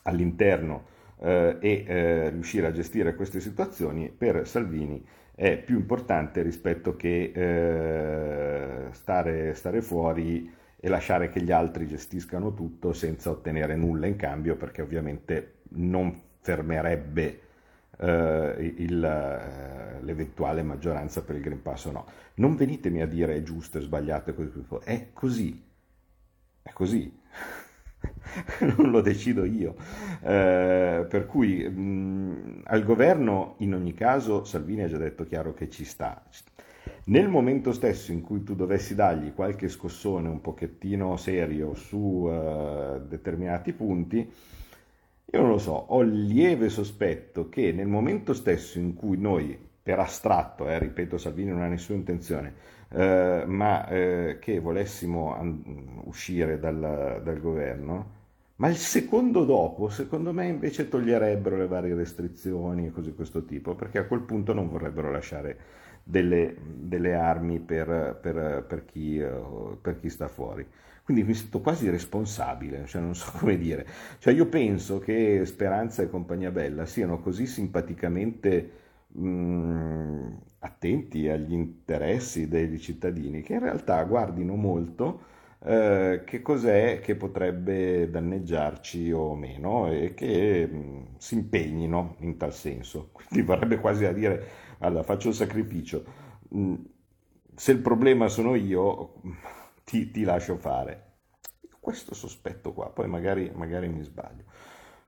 [0.04, 0.86] all'interno
[1.20, 7.32] eh, e eh, riuscire a gestire queste situazioni per Salvini è più importante rispetto che
[7.34, 14.16] eh, stare, stare fuori e lasciare che gli altri gestiscano tutto senza ottenere nulla in
[14.16, 17.40] cambio perché ovviamente non fermerebbe
[17.98, 22.06] eh, il, eh, l'eventuale maggioranza per il Green Pass o no.
[22.36, 24.30] Non venitemi a dire è giusto, è sbagliato,
[24.84, 25.62] è così,
[26.62, 27.18] è così.
[28.76, 29.74] non lo decido io.
[30.22, 35.68] Eh, per cui mh, al governo in ogni caso Salvini ha già detto chiaro che
[35.68, 36.22] ci sta.
[37.04, 43.00] Nel momento stesso in cui tu dovessi dargli qualche scossone un pochettino serio su uh,
[43.06, 44.32] determinati punti,
[45.32, 49.56] io non lo so, ho il lieve sospetto che nel momento stesso in cui noi,
[49.82, 52.54] per astratto, eh, ripeto, Salvini non ha nessuna intenzione,
[52.88, 58.18] eh, ma eh, che volessimo an- uscire dal, dal, governo,
[58.60, 63.46] ma il secondo dopo, secondo me, invece toglierebbero le varie restrizioni e cose di questo
[63.46, 65.58] tipo, perché a quel punto non vorrebbero lasciare
[66.02, 70.66] delle, delle armi per, per, per, chi, uh, per, chi, sta fuori.
[71.02, 73.86] Quindi mi sento quasi responsabile, cioè non so come dire.
[74.18, 78.70] Cioè io penso che Speranza e compagnia bella siano così simpaticamente
[79.06, 87.16] mh, attenti agli interessi dei cittadini che in realtà guardino molto eh, che cos'è che
[87.16, 93.10] potrebbe danneggiarci o meno e che mh, mm, si impegnino in tal senso.
[93.12, 96.04] Quindi vorrebbe quasi a dire, allora faccio il sacrificio,
[96.48, 96.74] mh, mm,
[97.54, 99.20] se il problema sono io,
[99.84, 101.08] ti, ti, lascio fare.
[101.78, 104.44] Questo sospetto qua, poi magari, magari mi sbaglio.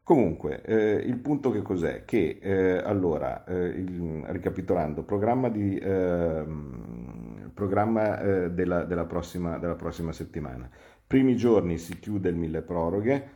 [0.05, 2.05] Comunque, eh, il punto che cos'è?
[2.05, 9.77] Che eh, allora, eh, il, ricapitolando, programma, di, ehm, programma eh, della, della, prossima, della,
[9.77, 10.69] prossima, settimana.
[11.07, 13.29] Primi giorni si chiude il mille proroghe,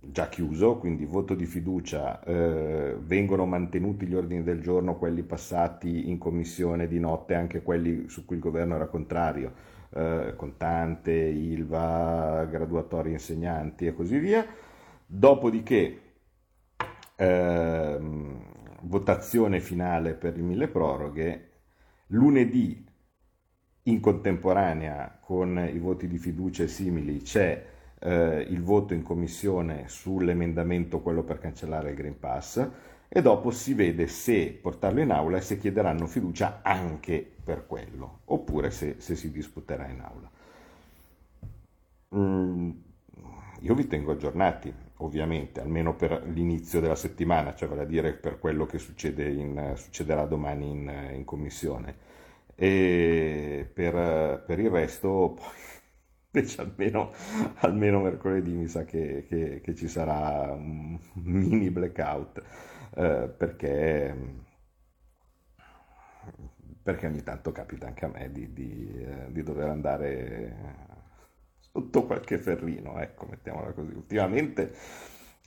[0.00, 6.08] già chiuso, quindi voto di fiducia, eh, vengono mantenuti gli ordini del giorno, quelli passati
[6.08, 9.52] in commissione di notte, anche quelli su cui il governo era contrario,
[9.90, 14.46] eh, contante, ILVA, graduatori insegnanti e così via
[15.12, 16.00] Dopodiché,
[17.16, 18.44] ehm,
[18.82, 21.50] votazione finale per il mille proroghe,
[22.08, 22.86] lunedì
[23.82, 27.66] in contemporanea con i voti di fiducia e simili c'è
[27.98, 32.68] eh, il voto in commissione sull'emendamento, quello per cancellare il Green Pass,
[33.08, 38.20] e dopo si vede se portarlo in aula e se chiederanno fiducia anche per quello,
[38.26, 40.30] oppure se, se si disputerà in aula.
[42.14, 42.70] Mm,
[43.62, 48.38] io vi tengo aggiornati, ovviamente, almeno per l'inizio della settimana, cioè vale a dire per
[48.38, 52.08] quello che in, succederà domani in, in, commissione.
[52.54, 55.46] E per, per il resto, poi,
[56.32, 57.12] invece almeno,
[57.56, 62.42] almeno, mercoledì mi sa che, che, che, ci sarà un mini blackout,
[62.96, 64.14] eh, perché,
[66.82, 70.88] perché ogni tanto capita anche a me di, di, eh, di dover andare
[71.72, 73.92] sotto qualche ferrino, ecco, mettiamola così.
[73.92, 74.72] Ultimamente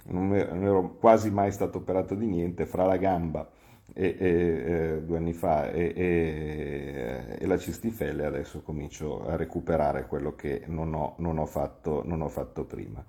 [0.05, 3.49] non ero quasi mai stato operato di niente, fra la gamba
[3.93, 10.63] e, e, due anni fa e, e, la cistifelle adesso comincio a recuperare quello che
[10.67, 13.03] non ho, non ho, fatto, non ho fatto, prima.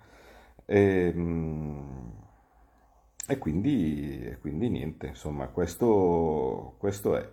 [0.66, 1.12] E,
[3.38, 7.30] quindi, quindi, niente, insomma, questo, questo è.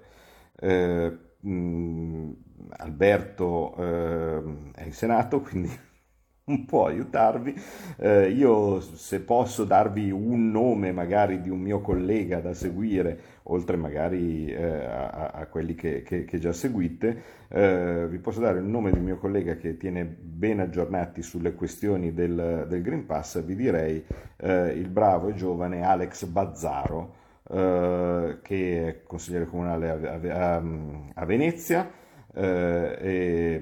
[0.60, 2.32] Eh, mh,
[2.78, 4.42] Alberto eh,
[4.76, 5.70] è in Senato, quindi
[6.46, 7.54] un po' aiutarvi.
[7.98, 13.78] Eh, io se posso darvi un nome magari di un mio collega da seguire, oltre
[13.78, 18.66] magari eh, a, a, quelli che, che, che già seguite, eh, vi posso dare il
[18.66, 23.42] nome di un mio collega che tiene ben aggiornati sulle questioni del, del Green Pass,
[23.44, 24.04] vi direi
[24.38, 27.20] eh, il bravo e giovane Alex Bazzaro.
[27.52, 30.64] Uh, che è consigliere comunale a, a,
[31.16, 31.92] a Venezia,
[32.34, 33.62] eh, e,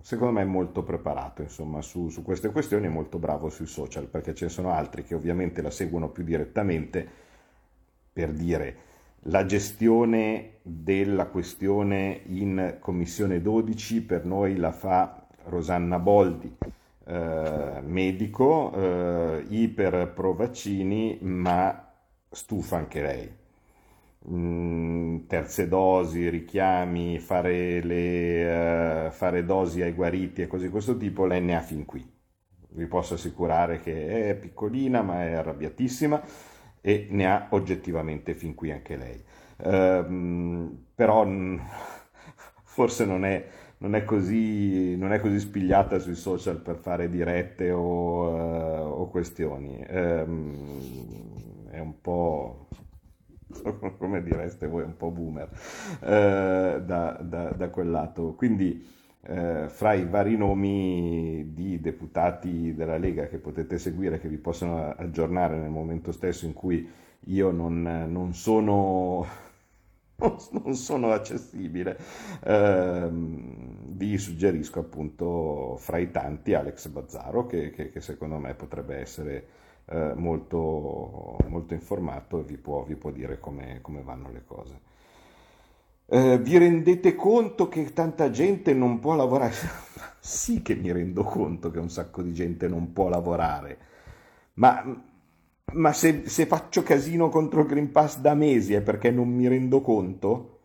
[0.00, 4.06] secondo me è molto preparato insomma, su, su, queste questioni, è molto bravo sui social,
[4.06, 7.06] perché ce ne sono altri che ovviamente la seguono più direttamente
[8.12, 8.76] per dire
[9.28, 16.56] la gestione della questione in Commissione 12 per noi la fa Rosanna Boldi,
[17.04, 21.85] eh, medico, eh, iper pro vaccini, ma
[22.36, 23.34] stufa anche lei.
[24.28, 30.96] Mm, terze dosi, richiami, fare, le, uh, fare dosi ai guariti e cose di questo
[30.96, 32.04] tipo, lei ne ha fin qui.
[32.68, 36.22] Vi posso assicurare che è piccolina ma è arrabbiatissima
[36.80, 39.24] e ne ha oggettivamente fin qui anche lei.
[39.58, 41.24] Uh, però
[42.64, 43.46] forse non è,
[43.78, 49.08] non, è così, non è, così, spigliata sui social per fare dirette o, uh, o
[49.08, 49.84] questioni.
[49.88, 51.35] Um,
[51.76, 52.68] è un po'
[53.98, 55.48] come direste voi, un po' boomer
[56.00, 58.34] eh, da, da, da, quel lato.
[58.34, 58.84] Quindi
[59.20, 64.90] eh, fra i vari nomi di deputati della Lega che potete seguire, che vi possono
[64.96, 66.88] aggiornare nel momento stesso in cui
[67.28, 69.44] io non, non sono
[70.64, 71.98] non sono accessibile,
[72.42, 78.96] eh, vi suggerisco appunto fra i tanti Alex Bazzaro che, che, che secondo me potrebbe
[78.96, 79.46] essere
[79.86, 84.80] eh, molto, molto, informato e vi può, vi può dire come, come, vanno le cose.
[86.06, 89.54] Eh, vi rendete conto che tanta gente non può lavorare?
[90.20, 93.78] sì che mi rendo conto che un sacco di gente non può lavorare,
[94.54, 95.04] ma,
[95.72, 99.48] ma se, se faccio casino contro il Green Pass da mesi è perché non mi
[99.48, 100.55] rendo conto?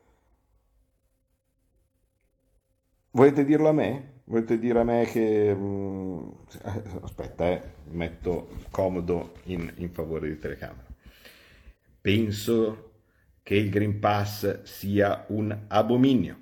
[3.13, 4.21] Volete dirlo a me?
[4.23, 5.53] Volete dire a me che...
[5.53, 6.29] Mm,
[7.01, 10.87] aspetta, eh, metto comodo in, in favore di telecamera.
[11.99, 12.93] Penso
[13.43, 16.39] che il Green Pass sia un abominio.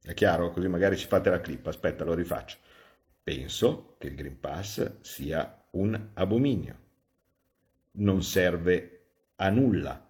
[0.00, 0.52] È chiaro?
[0.52, 1.66] Così magari ci fate la clip.
[1.66, 2.58] Aspetta, lo rifaccio.
[3.24, 6.78] Penso che il Green Pass sia un abominio.
[7.92, 9.06] Non serve
[9.36, 10.08] a nulla.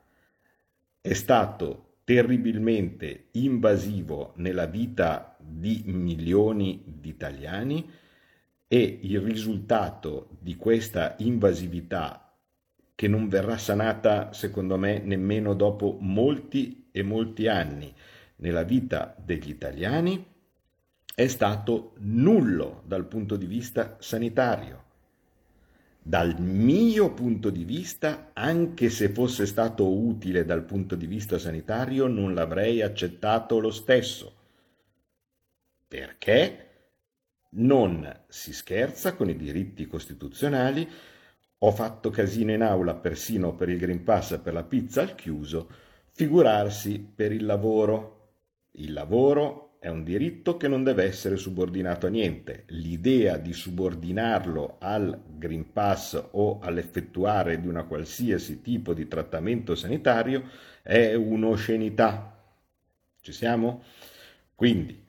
[1.01, 7.85] È stato terribilmente invasivo nella vita di milioni di italiani
[8.69, 12.33] e il risultato di questa invasività
[12.95, 17.93] che non verrà sanata secondo me nemmeno dopo molti e molti anni
[18.37, 20.25] nella vita degli italiani
[21.13, 24.85] è stato nullo dal punto di vista sanitario.
[26.09, 32.07] Dal mio punto di vista, anche se fosse stato utile dal punto di vista sanitario,
[32.07, 34.37] non l'avrei accettato lo stesso.
[35.89, 36.67] Perché
[37.55, 40.89] non si scherza con i diritti costituzionali.
[41.59, 45.17] Ho fatto casino in aula persino per il Green Pass e per la pizza al
[45.17, 45.69] chiuso,
[46.13, 48.29] figurarsi per il lavoro.
[48.75, 52.65] Il lavoro è un diritto che non deve essere subordinato a niente.
[52.71, 60.51] L'idea di subordinarlo al Green Pass o all'effettuare di una qualsiasi tipo di trattamento sanitario
[60.83, 62.37] è un'oscenità.
[63.21, 63.85] Ci siamo?
[64.57, 65.01] Quindi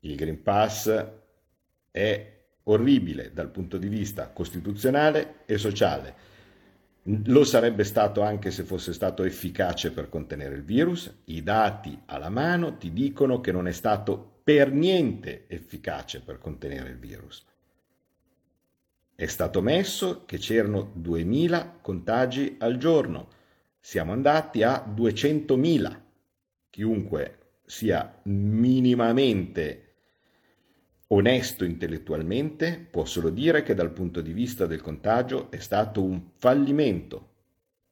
[0.00, 1.06] il Green Pass
[1.90, 2.32] è
[2.64, 6.35] orribile dal punto di vista costituzionale e sociale
[7.08, 11.22] lo sarebbe stato anche se fosse stato efficace per contenere il virus.
[11.26, 16.90] I dati alla mano ti dicono che non è stato per niente efficace per contenere
[16.90, 17.44] il virus.
[19.14, 23.28] È stato messo che c'erano 2000 contagi al giorno.
[23.80, 26.00] Siamo andati a 200.000.
[26.70, 29.85] Chiunque sia minimamente
[31.08, 36.30] onesto intellettualmente, può solo dire che dal punto di vista del contagio è stato un
[36.36, 37.34] fallimento.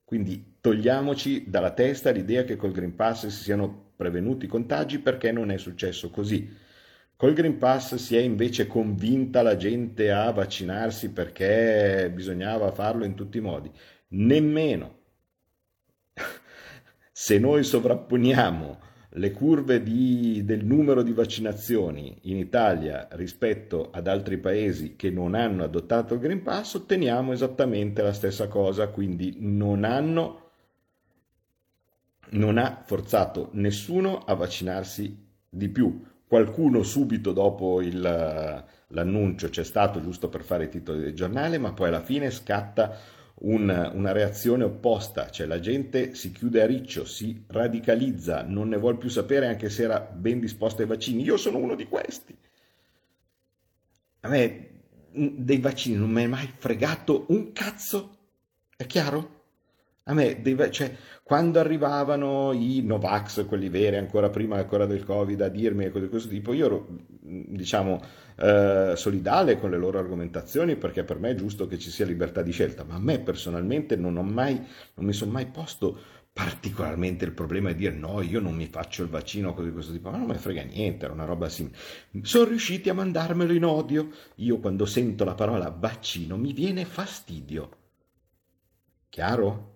[0.05, 5.33] Quindi togliamoci dalla testa l'idea che col Green Pass si siano prevenuti i contagi perché
[5.33, 6.63] non è successo così.
[7.17, 13.15] Col Green Pass si è invece convinta la gente a vaccinarsi perché bisognava farlo in
[13.15, 13.71] tutti i modi.
[14.09, 14.99] Nemmeno.
[17.13, 24.39] Se noi sovrapponiamo le curve di, del numero di vaccinazioni in Italia rispetto ad altri
[24.39, 29.85] paesi che non hanno adottato il Green Pass, otteniamo esattamente la stessa cosa, quindi non
[29.85, 30.41] hanno
[32.31, 35.17] non ha forzato nessuno a vaccinarsi
[35.49, 36.03] di più.
[36.27, 41.73] Qualcuno subito dopo il, l'annuncio c'è stato giusto per fare i titoli del giornale, ma
[41.73, 42.97] poi alla fine scatta
[43.37, 48.77] un, una reazione opposta, cioè la gente si chiude a riccio, si radicalizza, non ne
[48.77, 51.23] vuole più sapere anche se era ben disposta ai vaccini.
[51.23, 52.37] Io sono uno di questi.
[54.21, 54.71] A me
[55.11, 58.19] dei vaccini non mi è mai fregato un cazzo,
[58.77, 59.44] è chiaro?
[60.07, 65.41] A me, deve, cioè, quando arrivavano i Novax, quelli veri, ancora prima ancora del Covid,
[65.41, 66.87] a dirmi cose di questo tipo, io ero,
[67.21, 68.01] diciamo,
[68.37, 72.43] eh, solidale con le loro argomentazioni perché per me è giusto che ci sia libertà
[72.43, 74.55] di scelta, ma a me personalmente non, mai,
[74.95, 75.99] non mi sono mai posto
[76.35, 79.93] particolarmente il problema di dire no, io non mi faccio il vaccino cose di questo
[79.93, 81.77] tipo, ma non mi frega niente, era una roba simile.
[82.23, 84.11] Sono riusciti a mandarmelo in odio.
[84.37, 87.71] Io quando sento la parola vaccino mi viene fastidio.
[89.09, 89.74] Chiaro?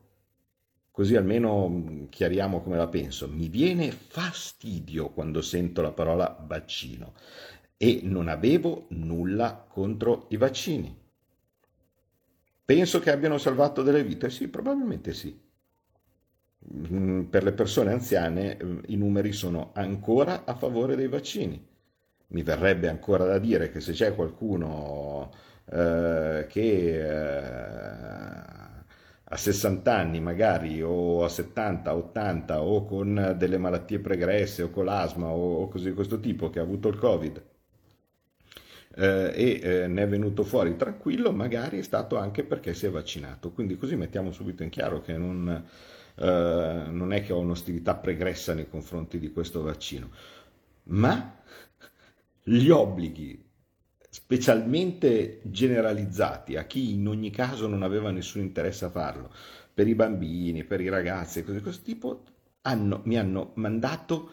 [0.98, 3.28] Così almeno mm, chiariamo come la penso.
[3.28, 7.12] Mi viene fastidio quando sento la parola vaccino
[7.76, 10.92] e non avevo nulla contro i vaccini.
[12.64, 14.28] Penso che abbiano salvato delle vite?
[14.28, 15.40] Sì, probabilmente sì.
[16.92, 21.64] Mm, per le persone anziane mm, i numeri sono ancora a favore dei vaccini.
[22.30, 25.30] Mi verrebbe ancora da dire che se c'è qualcuno
[25.70, 28.57] eh, che eh,
[29.30, 34.86] a 60 anni magari o a 70, 80 o con delle malattie pregresse o con
[34.86, 37.42] l'asma o, così di questo tipo che ha avuto il covid
[38.98, 42.90] eh, e eh, ne è venuto fuori tranquillo magari è stato anche perché si è
[42.90, 43.52] vaccinato.
[43.52, 45.64] Quindi così mettiamo subito in chiaro che non,
[46.16, 50.10] eh, non è che ho un'ostilità pregressa nei confronti di questo vaccino.
[50.84, 51.36] Ma
[52.42, 53.47] gli obblighi
[54.28, 59.32] specialmente generalizzati a chi in ogni caso non aveva nessun interesse a farlo,
[59.72, 62.24] per i bambini, per i ragazzi e cose di questo tipo,
[62.60, 64.32] hanno, mi hanno mandato,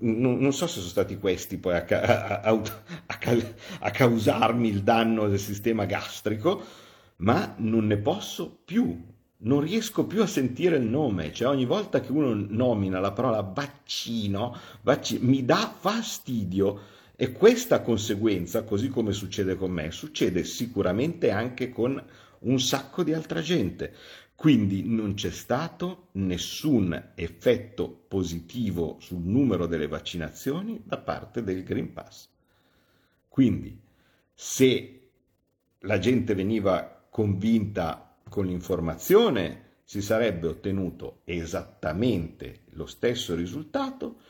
[0.00, 3.36] non, non, so se sono stati questi poi a, a, a,
[3.78, 6.60] a causarmi il danno del sistema gastrico,
[7.18, 9.04] ma non ne posso più,
[9.36, 13.40] non riesco più a sentire il nome, cioè ogni volta che uno nomina la parola
[13.42, 21.32] vaccino, vaccino mi dà fastidio e questa conseguenza, così come succede con me, succede sicuramente
[21.32, 22.00] anche con
[22.40, 23.92] un sacco di altra gente.
[24.36, 31.92] Quindi non c'è stato nessun effetto positivo sul numero delle vaccinazioni da parte del Green
[31.92, 32.28] Pass.
[33.26, 33.76] Quindi
[34.32, 35.08] se
[35.80, 44.20] la gente veniva convinta con l'informazione, si sarebbe ottenuto esattamente lo stesso risultato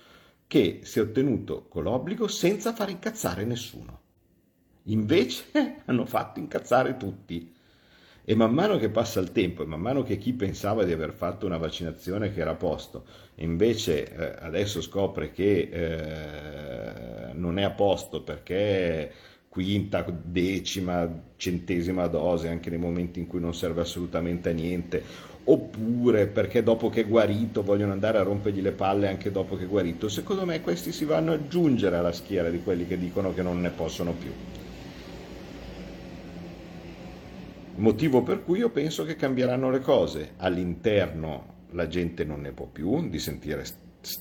[0.49, 4.01] che si è ottenuto con l'obbligo senza far incazzare nessuno.
[4.84, 5.44] Invece
[5.84, 7.55] hanno fatto incazzare tutti.
[8.24, 11.12] E man mano che passa il tempo, e man mano che chi pensava di aver
[11.12, 17.62] fatto una vaccinazione che era a posto, invece eh, adesso scopre che eh, non è
[17.62, 19.12] a posto perché
[19.59, 25.02] quinta, decima, centesima dose anche nei momenti in cui non serve assolutamente a niente,
[25.42, 29.64] oppure perché dopo che è guarito vogliono andare a rompergli le palle anche dopo che
[29.64, 30.09] è guarito.
[30.09, 33.61] Secondo me questi si vanno ad aggiungere alla schiera di quelli che dicono che non
[33.61, 34.30] ne possono più.
[37.74, 40.34] Motivo per cui io penso che cambieranno le cose.
[40.36, 43.64] All'interno la gente non ne può più di sentire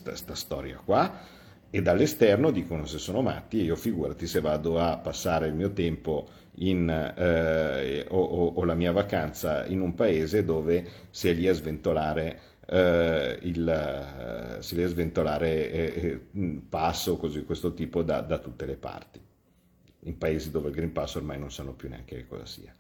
[0.03, 1.36] questa storia qua
[1.69, 5.73] e dall'esterno dicono se sono matti e io figurati se vado a passare il mio
[5.73, 6.27] tempo
[6.59, 11.47] in, eh, o, o, o, la mia vacanza in un paese dove si è lì
[11.47, 12.39] a sventolare
[12.69, 18.65] eh, il, eh, si è sventolare eh, eh, passo così questo tipo da, da tutte
[18.65, 19.21] le parti.
[20.01, 22.73] In paesi dove il Green Pass ormai non sanno più neanche che cosa sia.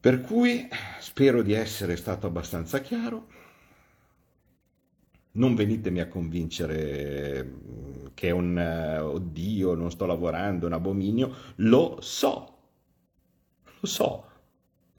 [0.00, 3.28] Per cui spero di essere stato abbastanza chiaro
[5.32, 11.34] non venitemi a convincere mm, che è un uh, oddio, non sto lavorando, un abominio,
[11.56, 12.56] lo so,
[13.80, 14.24] lo so,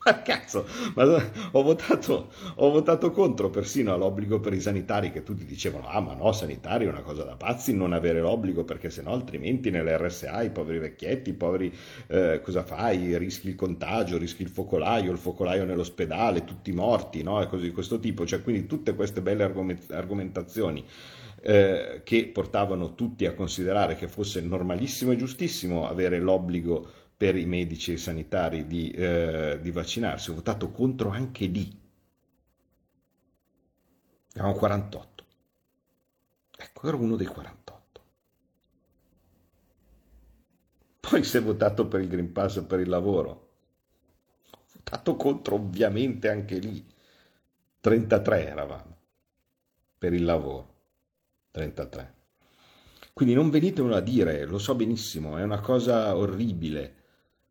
[0.06, 1.06] ma cazzo, ma
[1.52, 6.14] ho, votato, ho votato contro persino all'obbligo per i sanitari che tutti dicevano, ah ma
[6.14, 10.42] no, sanitari è una cosa da pazzi non avere l'obbligo perché sennò altrimenti nelle RSA
[10.42, 11.74] i poveri vecchietti, i poveri,
[12.08, 13.18] eh, cosa fai?
[13.18, 17.42] Rischi il contagio, rischi il focolaio, il focolaio nell'ospedale, tutti morti, no?
[17.42, 20.84] E cose di questo tipo, cioè quindi tutte queste belle argomentazioni.
[21.46, 27.46] Eh, che portavano tutti a considerare che fosse normalissimo e giustissimo avere l'obbligo per i
[27.46, 31.74] medici e i sanitari di, eh, di vaccinarsi, ho votato contro anche lì.
[34.34, 35.26] Eravamo 48.
[36.58, 38.02] Ecco, ero uno dei 48.
[41.00, 43.30] Poi si è votato per il Green Pass per il lavoro.
[44.52, 46.86] Ho votato contro ovviamente anche lì.
[47.80, 48.98] 33 eravamo
[49.98, 50.74] per il lavoro.
[51.52, 52.16] 33.
[53.14, 56.98] Quindi non venitelo a dire, lo so benissimo, è una cosa orribile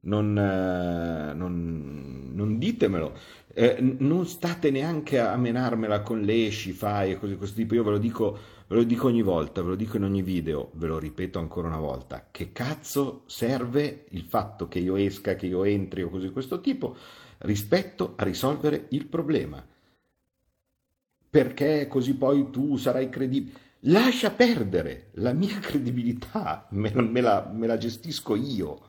[0.04, 3.16] non, eh, non, non ditemelo,
[3.54, 7.84] eh, non state neanche a menarmela con l'esci, fai e cose di questo tipo, io
[7.84, 10.86] ve lo, dico, ve lo dico ogni volta, ve lo dico in ogni video, ve
[10.86, 15.64] lo ripeto ancora una volta, che cazzo serve il fatto che io esca, che io
[15.64, 16.96] entri o cose di questo tipo
[17.38, 19.64] rispetto a risolvere il problema.
[21.30, 23.58] perché così poi tu sarai credibile.
[23.86, 28.80] Lascia perdere, la mia credibilità me, me, la, me la gestisco io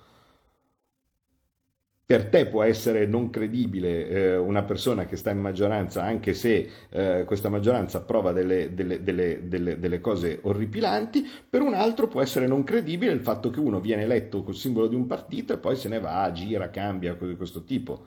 [2.06, 6.70] per te può essere non credibile eh, una persona che sta in maggioranza, anche se
[6.90, 12.46] eh, questa maggioranza approva delle, delle, delle, delle, cose orripilanti, per un altro può essere
[12.46, 15.78] non credibile il fatto che uno viene eletto col simbolo di un partito e poi
[15.78, 18.06] se ne va, gira, cambia, cose di questo tipo.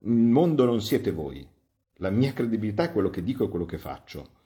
[0.00, 1.46] Il mondo non siete voi.
[1.96, 4.40] La mia credibilità è quello che dico e quello che faccio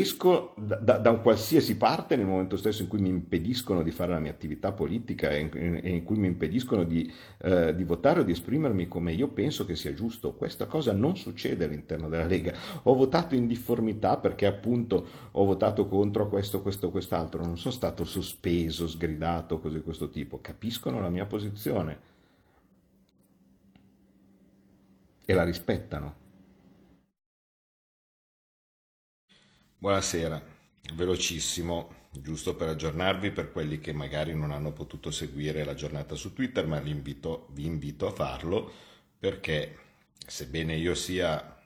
[0.00, 4.12] esco da, da, un qualsiasi parte nel momento stesso in cui mi impediscono di fare
[4.12, 8.20] la mia attività politica e in, in, in cui mi impediscono di, eh, di, votare
[8.20, 10.34] o di esprimermi come io penso che sia giusto.
[10.34, 12.54] Questa cosa non succede all'interno della Lega.
[12.84, 17.44] Ho votato in difformità perché appunto ho votato contro questo, questo, quest'altro.
[17.44, 20.40] Non sono stato sospeso, sgridato, cose di questo tipo.
[20.40, 21.98] Capiscono la mia posizione
[25.24, 26.23] e la rispettano.
[29.84, 30.42] Buonasera,
[30.94, 36.32] velocissimo, giusto per aggiornarvi per quelli che magari non hanno potuto seguire la giornata su
[36.32, 38.72] Twitter, ma invito, vi invito a farlo
[39.18, 39.76] perché
[40.26, 41.62] sebbene io sia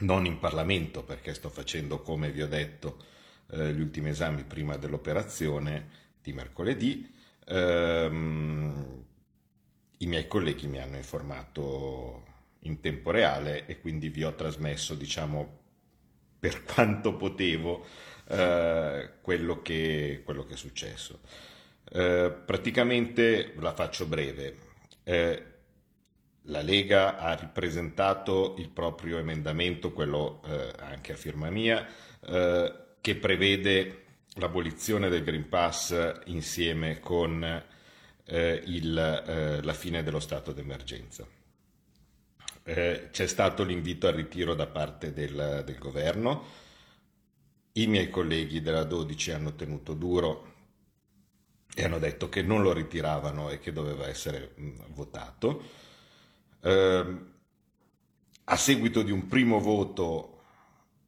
[0.00, 3.04] non in Parlamento, perché sto facendo, come vi ho detto,
[3.52, 5.88] eh, gli ultimi esami prima dell'operazione
[6.20, 7.14] di mercoledì,
[7.46, 9.04] ehm,
[9.98, 12.24] i miei colleghi mi hanno informato
[12.62, 15.66] in tempo reale e quindi vi ho trasmesso, diciamo,
[16.38, 17.84] per quanto potevo
[18.28, 21.20] eh, quello, che, quello, che, è successo.
[21.90, 24.56] Eh, praticamente la faccio breve.
[25.04, 25.42] Eh,
[26.42, 31.86] la Lega ha ripresentato il proprio emendamento, quello eh, anche a firma mia,
[32.26, 37.42] eh, che prevede l'abolizione del Green Pass insieme con
[38.24, 41.26] eh, il, la fine dello stato d'emergenza
[42.68, 46.44] eh, c'è stato l'invito al ritiro da parte del, del, governo,
[47.72, 50.52] i miei colleghi della 12 hanno tenuto duro
[51.74, 54.54] e hanno detto che non lo ritiravano e che doveva essere
[54.88, 55.62] votato.
[56.60, 57.16] Eh,
[58.44, 60.42] a seguito di un primo voto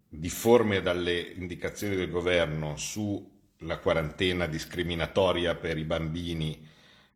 [0.08, 6.66] difforme dalle indicazioni del governo sulla quarantena discriminatoria per i bambini,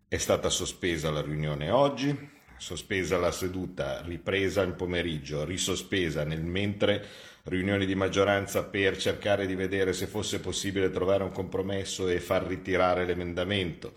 [0.07, 2.34] è stata sospesa la riunione oggi
[2.65, 7.05] sospesa la seduta, ripresa il pomeriggio, risospesa nel mentre
[7.43, 12.47] riunioni di maggioranza per cercare di vedere se fosse possibile trovare un compromesso e far
[12.47, 13.93] ritirare l'emendamento.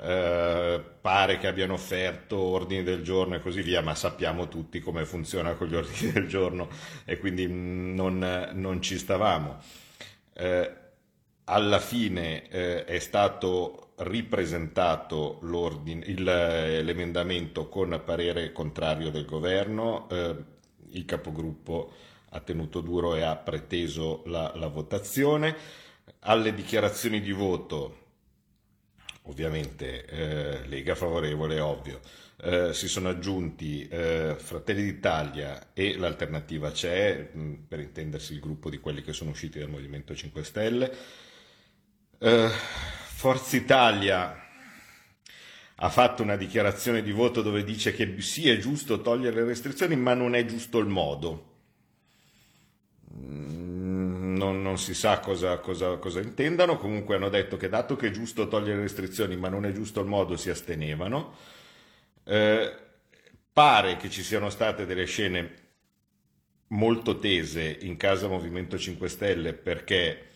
[0.00, 5.04] Eh, pare che abbiano offerto ordini del giorno e così via, ma sappiamo tutti come
[5.04, 6.68] funziona con gli ordini del giorno
[7.04, 9.62] e quindi non, non ci stavamo.
[10.32, 10.72] Eh,
[11.50, 20.36] alla fine eh, è stato ripresentato il, l'emendamento con parere contrario del governo, eh,
[20.90, 21.92] il capogruppo
[22.30, 25.56] ha tenuto duro e ha preteso la, la votazione.
[26.20, 27.96] Alle dichiarazioni di voto,
[29.22, 32.00] ovviamente eh, Lega favorevole, ovvio,
[32.42, 38.68] eh, si sono aggiunti eh, Fratelli d'Italia e l'alternativa c'è, mh, per intendersi il gruppo
[38.68, 40.96] di quelli che sono usciti dal Movimento 5 Stelle.
[42.20, 44.36] Eh, Forza Italia
[45.76, 49.94] ha fatto una dichiarazione di voto dove dice che sì è giusto togliere le restrizioni,
[49.96, 51.46] ma non è giusto il modo.
[53.14, 58.08] Mm, non, non si sa cosa, cosa, cosa, intendano, comunque hanno detto che dato che
[58.08, 61.36] è giusto togliere le restrizioni, ma non è giusto il modo, si astenevano.
[62.24, 62.76] Eh,
[63.52, 65.54] pare che ci siano state delle scene
[66.68, 70.27] molto tese in casa Movimento 5 Stelle perché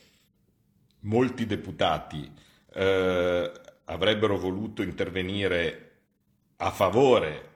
[1.02, 2.30] molti deputati
[2.74, 3.52] eh,
[3.84, 5.90] avrebbero voluto intervenire
[6.56, 7.50] a favore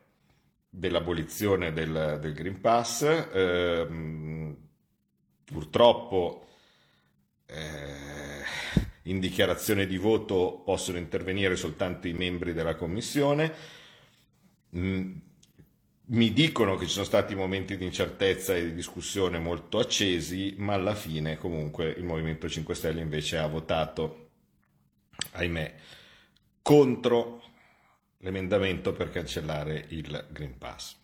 [0.69, 3.03] dell'abolizione del, del Green Pass.
[3.03, 4.55] Eh,
[5.45, 6.47] purtroppo
[7.47, 8.43] eh,
[9.03, 13.53] in dichiarazione di voto possono intervenire soltanto i membri della Commissione.
[14.77, 15.13] Mm,
[16.09, 20.75] mi dicono che ci sono stati momenti di incertezza e di discussione molto accesi, ma
[20.75, 24.29] alla fine comunque il Movimento 5 Stelle invece ha votato
[25.33, 25.75] ahimè,
[26.63, 27.43] contro
[28.19, 30.97] l'emendamento per cancellare il Green Pass.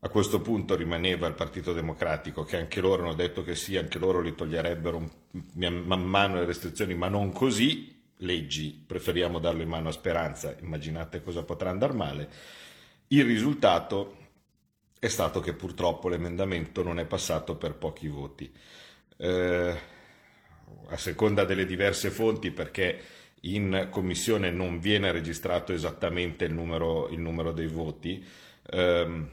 [0.00, 3.98] A questo punto rimaneva il Partito Democratico, che anche loro hanno detto che sì, anche
[3.98, 5.10] loro li toglierebbero
[5.54, 7.92] man mano le restrizioni, ma non così.
[8.18, 12.30] Leggi, preferiamo darlo in mano a Speranza, immaginate cosa potrà andare male.
[13.14, 14.16] Il risultato
[14.98, 18.52] è stato che purtroppo l'emendamento non è passato per pochi voti.
[19.16, 19.78] Eh,
[20.88, 23.00] a seconda delle diverse fonti perché
[23.42, 28.26] in commissione non viene registrato esattamente il numero, il numero dei voti.
[28.72, 29.28] Um,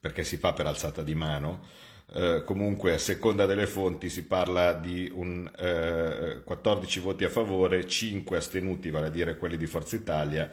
[0.00, 1.66] perché si fa per alzata di mano.
[2.14, 7.86] Eh, comunque a seconda delle fonti si parla di un, eh, 14 voti a favore,
[7.86, 10.50] 5 astenuti, vale a dire quelli di Forza Italia,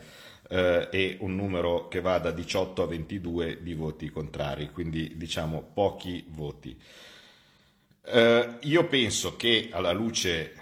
[0.49, 5.71] eh, e un numero che va da 18 a 22 di voti contrari, quindi diciamo
[5.73, 6.79] pochi voti.
[8.07, 10.53] Eh, io penso che alla luce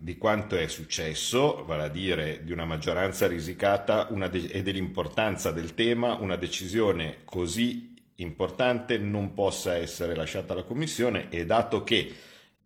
[0.00, 5.74] di quanto è successo, vale a dire di una maggioranza risicata de- e dell'importanza del
[5.74, 12.14] tema, una decisione così importante non possa essere lasciata alla Commissione e dato che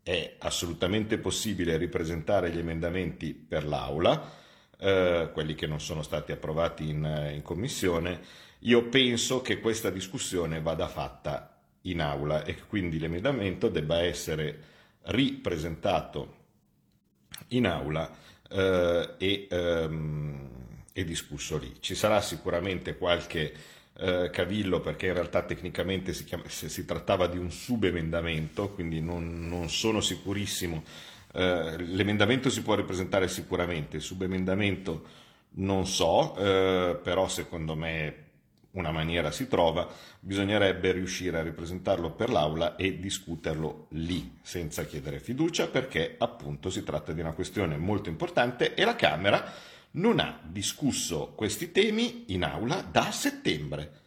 [0.03, 4.41] è assolutamente possibile ripresentare gli emendamenti per l'Aula,
[4.83, 8.21] eh, quelli che non sono stati approvati in, in Commissione,
[8.61, 14.71] io penso che questa discussione vada fatta in Aula e che quindi l'emendamento debba essere
[15.03, 16.41] ripresentato
[17.49, 18.11] in Aula
[18.49, 20.51] eh, e, ehm,
[20.93, 21.75] e discusso lì.
[21.79, 23.55] Ci sarà sicuramente qualche
[23.99, 29.47] eh, cavillo perché in realtà tecnicamente si, chiama, si, trattava di un subemendamento, quindi non,
[29.47, 30.83] non sono sicurissimo.
[31.33, 35.21] Eh, l'emendamento si può ripresentare sicuramente, il subemendamento
[35.55, 38.23] non so, eh, però secondo me
[38.73, 39.87] una maniera si trova,
[40.21, 46.83] bisognerebbe riuscire a ripresentarlo per l'Aula e discuterlo lì, senza chiedere fiducia, perché appunto si
[46.83, 49.53] tratta di una questione molto importante e la Camera
[49.93, 54.01] non ha discusso questi temi in Aula da settembre.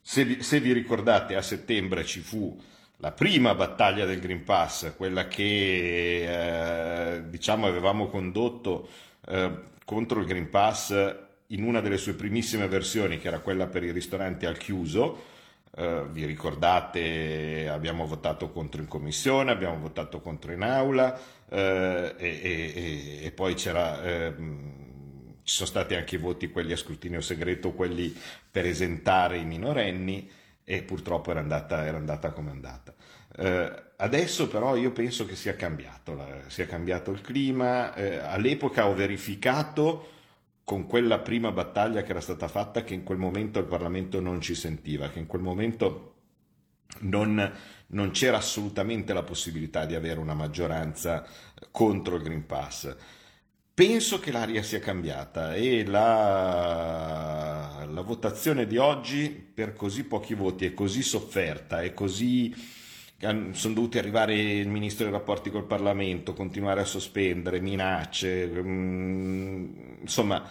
[0.00, 2.58] Se vi, se vi ricordate, a settembre ci fu
[3.00, 8.88] la prima battaglia del Green Pass, quella che eh, diciamo avevamo condotto
[9.26, 9.50] eh,
[9.86, 13.90] contro il Green Pass in una delle sue primissime versioni, che era quella per i
[13.90, 15.24] ristoranti al chiuso,
[15.74, 22.40] eh, vi ricordate, abbiamo votato contro in commissione, abbiamo votato contro in aula eh, e,
[22.42, 24.34] e, e, poi c'era, eh,
[25.42, 28.14] ci sono stati anche i voti, quelli a scrutinio segreto, quelli
[28.50, 30.38] per esentare i minorenni
[30.70, 32.94] e purtroppo era andata, era andata come è andata.
[33.36, 38.86] Eh, adesso però io penso che sia cambiato, la, sia cambiato il clima, eh, all'epoca
[38.86, 40.10] ho verificato
[40.62, 44.40] con quella prima battaglia che era stata fatta che in quel momento il Parlamento non
[44.40, 46.14] ci sentiva, che in quel momento
[47.00, 47.52] non,
[47.88, 51.26] non c'era assolutamente la possibilità di avere una maggioranza
[51.72, 52.96] contro il Green Pass.
[53.80, 57.06] Penso che l'aria sia cambiata e la,
[57.88, 62.54] la votazione di oggi per così pochi voti è così sofferta e così
[63.16, 70.44] sono dovuti arrivare il ministro dei rapporti col Parlamento, continuare a sospendere, minacce, mm, insomma,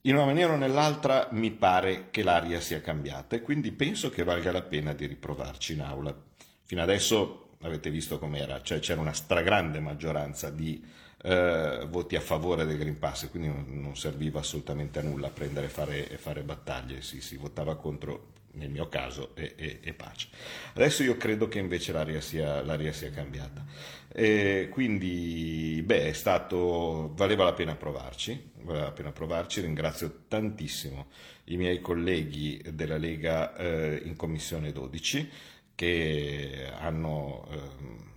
[0.00, 4.24] in una maniera o nell'altra mi pare che l'aria sia cambiata e quindi penso che
[4.24, 6.16] valga la pena di riprovarci in aula.
[6.62, 12.66] Fino adesso avete visto com'era, cioè c'era una stragrande maggioranza di eh, voti a favore
[12.66, 17.36] del Green Pass, quindi non, serviva assolutamente a nulla prendere e fare, battaglie, si, si
[17.36, 20.28] votava contro nel mio caso, e, e, e, pace.
[20.74, 23.64] Adesso io credo che invece l'aria sia, l'aria sia cambiata.
[24.12, 29.62] E quindi, beh, è stato, valeva la pena provarci, valeva la pena provarci.
[29.62, 31.06] Ringrazio tantissimo
[31.44, 35.30] i miei colleghi della Lega eh, in Commissione 12
[35.74, 37.48] che hanno...
[37.50, 38.12] Eh,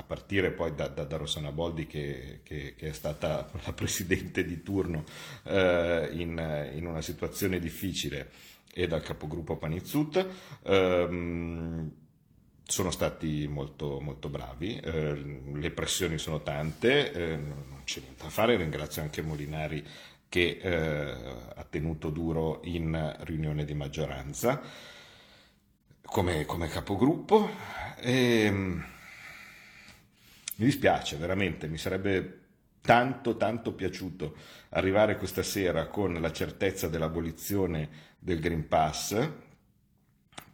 [0.00, 4.44] a partire poi da, da, da Rossana Boldi che, che, che, è stata la presidente
[4.44, 5.04] di turno
[5.44, 8.30] eh, in, in, una situazione difficile,
[8.72, 10.26] e dal capogruppo Panizzut.
[10.64, 11.92] Ehm,
[12.64, 18.30] sono stati molto, molto bravi, eh, le pressioni sono tante, eh, non c'è niente da
[18.30, 19.84] fare, ringrazio anche Molinari
[20.28, 21.10] che eh,
[21.56, 24.62] ha tenuto duro in riunione di maggioranza
[26.04, 27.50] come, come capogruppo.
[27.98, 28.84] E, ehm,
[30.60, 32.38] mi dispiace veramente, mi sarebbe
[32.82, 34.36] tanto tanto piaciuto
[34.70, 37.88] arrivare questa sera con la certezza dell'abolizione
[38.18, 39.28] del Green Pass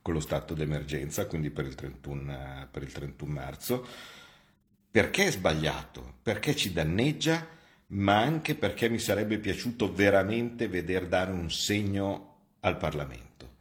[0.02, 3.84] con lo stato d'emergenza, quindi per il 31, per il 31 marzo,
[4.88, 7.44] perché è sbagliato, perché ci danneggia,
[7.88, 13.54] ma anche perché mi sarebbe piaciuto veramente veder dare un segno al Parlamento.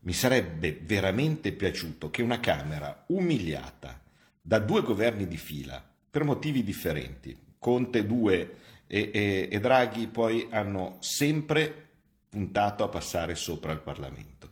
[0.00, 4.01] Mi sarebbe veramente piaciuto che una Camera umiliata
[4.42, 8.56] da due governi di fila, per motivi differenti, Conte 2
[8.88, 11.90] e, e, e Draghi poi hanno sempre
[12.28, 14.50] puntato a passare sopra il Parlamento.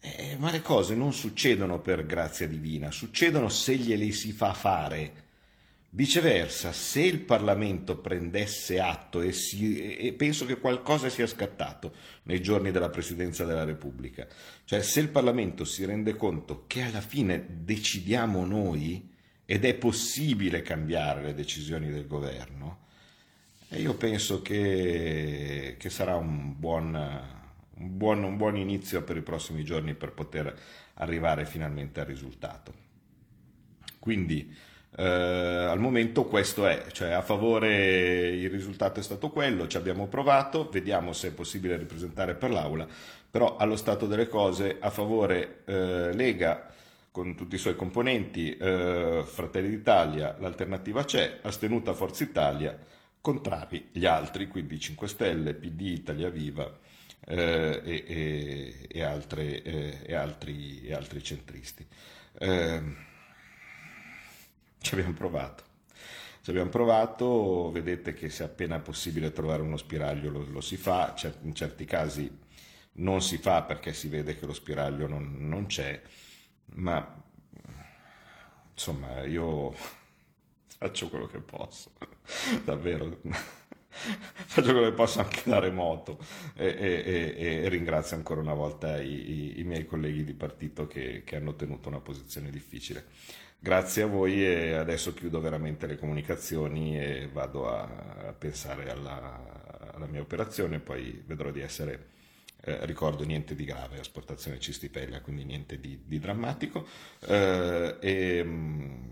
[0.00, 5.28] Eh, ma le cose non succedono per grazia divina, succedono se glieli si fa fare.
[5.92, 11.92] Viceversa, se il Parlamento prendesse atto e, si, e, penso che qualcosa sia scattato
[12.24, 14.24] nei giorni della Presidenza della Repubblica,
[14.64, 19.12] cioè se il Parlamento si rende conto che alla fine decidiamo noi
[19.44, 22.86] ed è possibile cambiare le decisioni del governo,
[23.70, 29.64] io penso che, che sarà un buon, un buon, un buon inizio per i prossimi
[29.64, 30.56] giorni per poter
[30.94, 32.74] arrivare finalmente al risultato.
[33.98, 39.76] Quindi eh, al momento questo è, cioè a favore il risultato è stato quello, ci
[39.76, 42.86] abbiamo provato, vediamo se è possibile ripresentare per l'Aula,
[43.30, 46.66] però allo stato delle cose a favore eh, Lega
[47.12, 52.76] con tutti i suoi componenti, eh, Fratelli d'Italia, l'alternativa c'è, astenuta Forza Italia,
[53.20, 56.70] contrari gli altri, quindi 5 Stelle, PD, Italia Viva
[57.26, 61.86] eh, e, e, e, altre, eh, e, altri, e altri centristi.
[64.80, 65.64] Ci abbiamo provato.
[66.42, 70.76] Ci abbiamo provato, vedete che se appena è possibile trovare uno spiraglio lo, lo si
[70.76, 72.38] fa, in certi casi
[72.92, 76.00] non si fa perché si vede che lo spiraglio non, non c'è,
[76.76, 77.22] ma
[78.72, 79.72] insomma io
[80.78, 81.92] faccio quello che posso,
[82.64, 83.20] davvero
[83.90, 86.18] faccio quello che posso anche da remoto
[86.54, 90.86] e, e, e, e ringrazio ancora una volta i, i, i miei colleghi di partito
[90.86, 93.06] che, che, hanno tenuto una posizione difficile.
[93.62, 100.06] Grazie a voi e adesso chiudo veramente le comunicazioni e vado a, pensare alla, alla,
[100.06, 102.06] mia operazione, poi vedrò di essere,
[102.62, 106.86] eh, ricordo, niente di grave, asportazione cistipella, quindi niente di, di drammatico
[107.26, 109.10] eh, e mh, mm,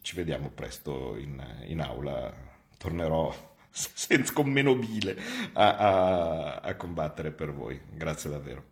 [0.00, 2.32] ci vediamo presto in, in aula,
[2.78, 3.34] tornerò
[3.68, 5.16] senza, con meno bile
[5.54, 7.80] a, a, a combattere per voi.
[7.90, 8.71] Grazie davvero.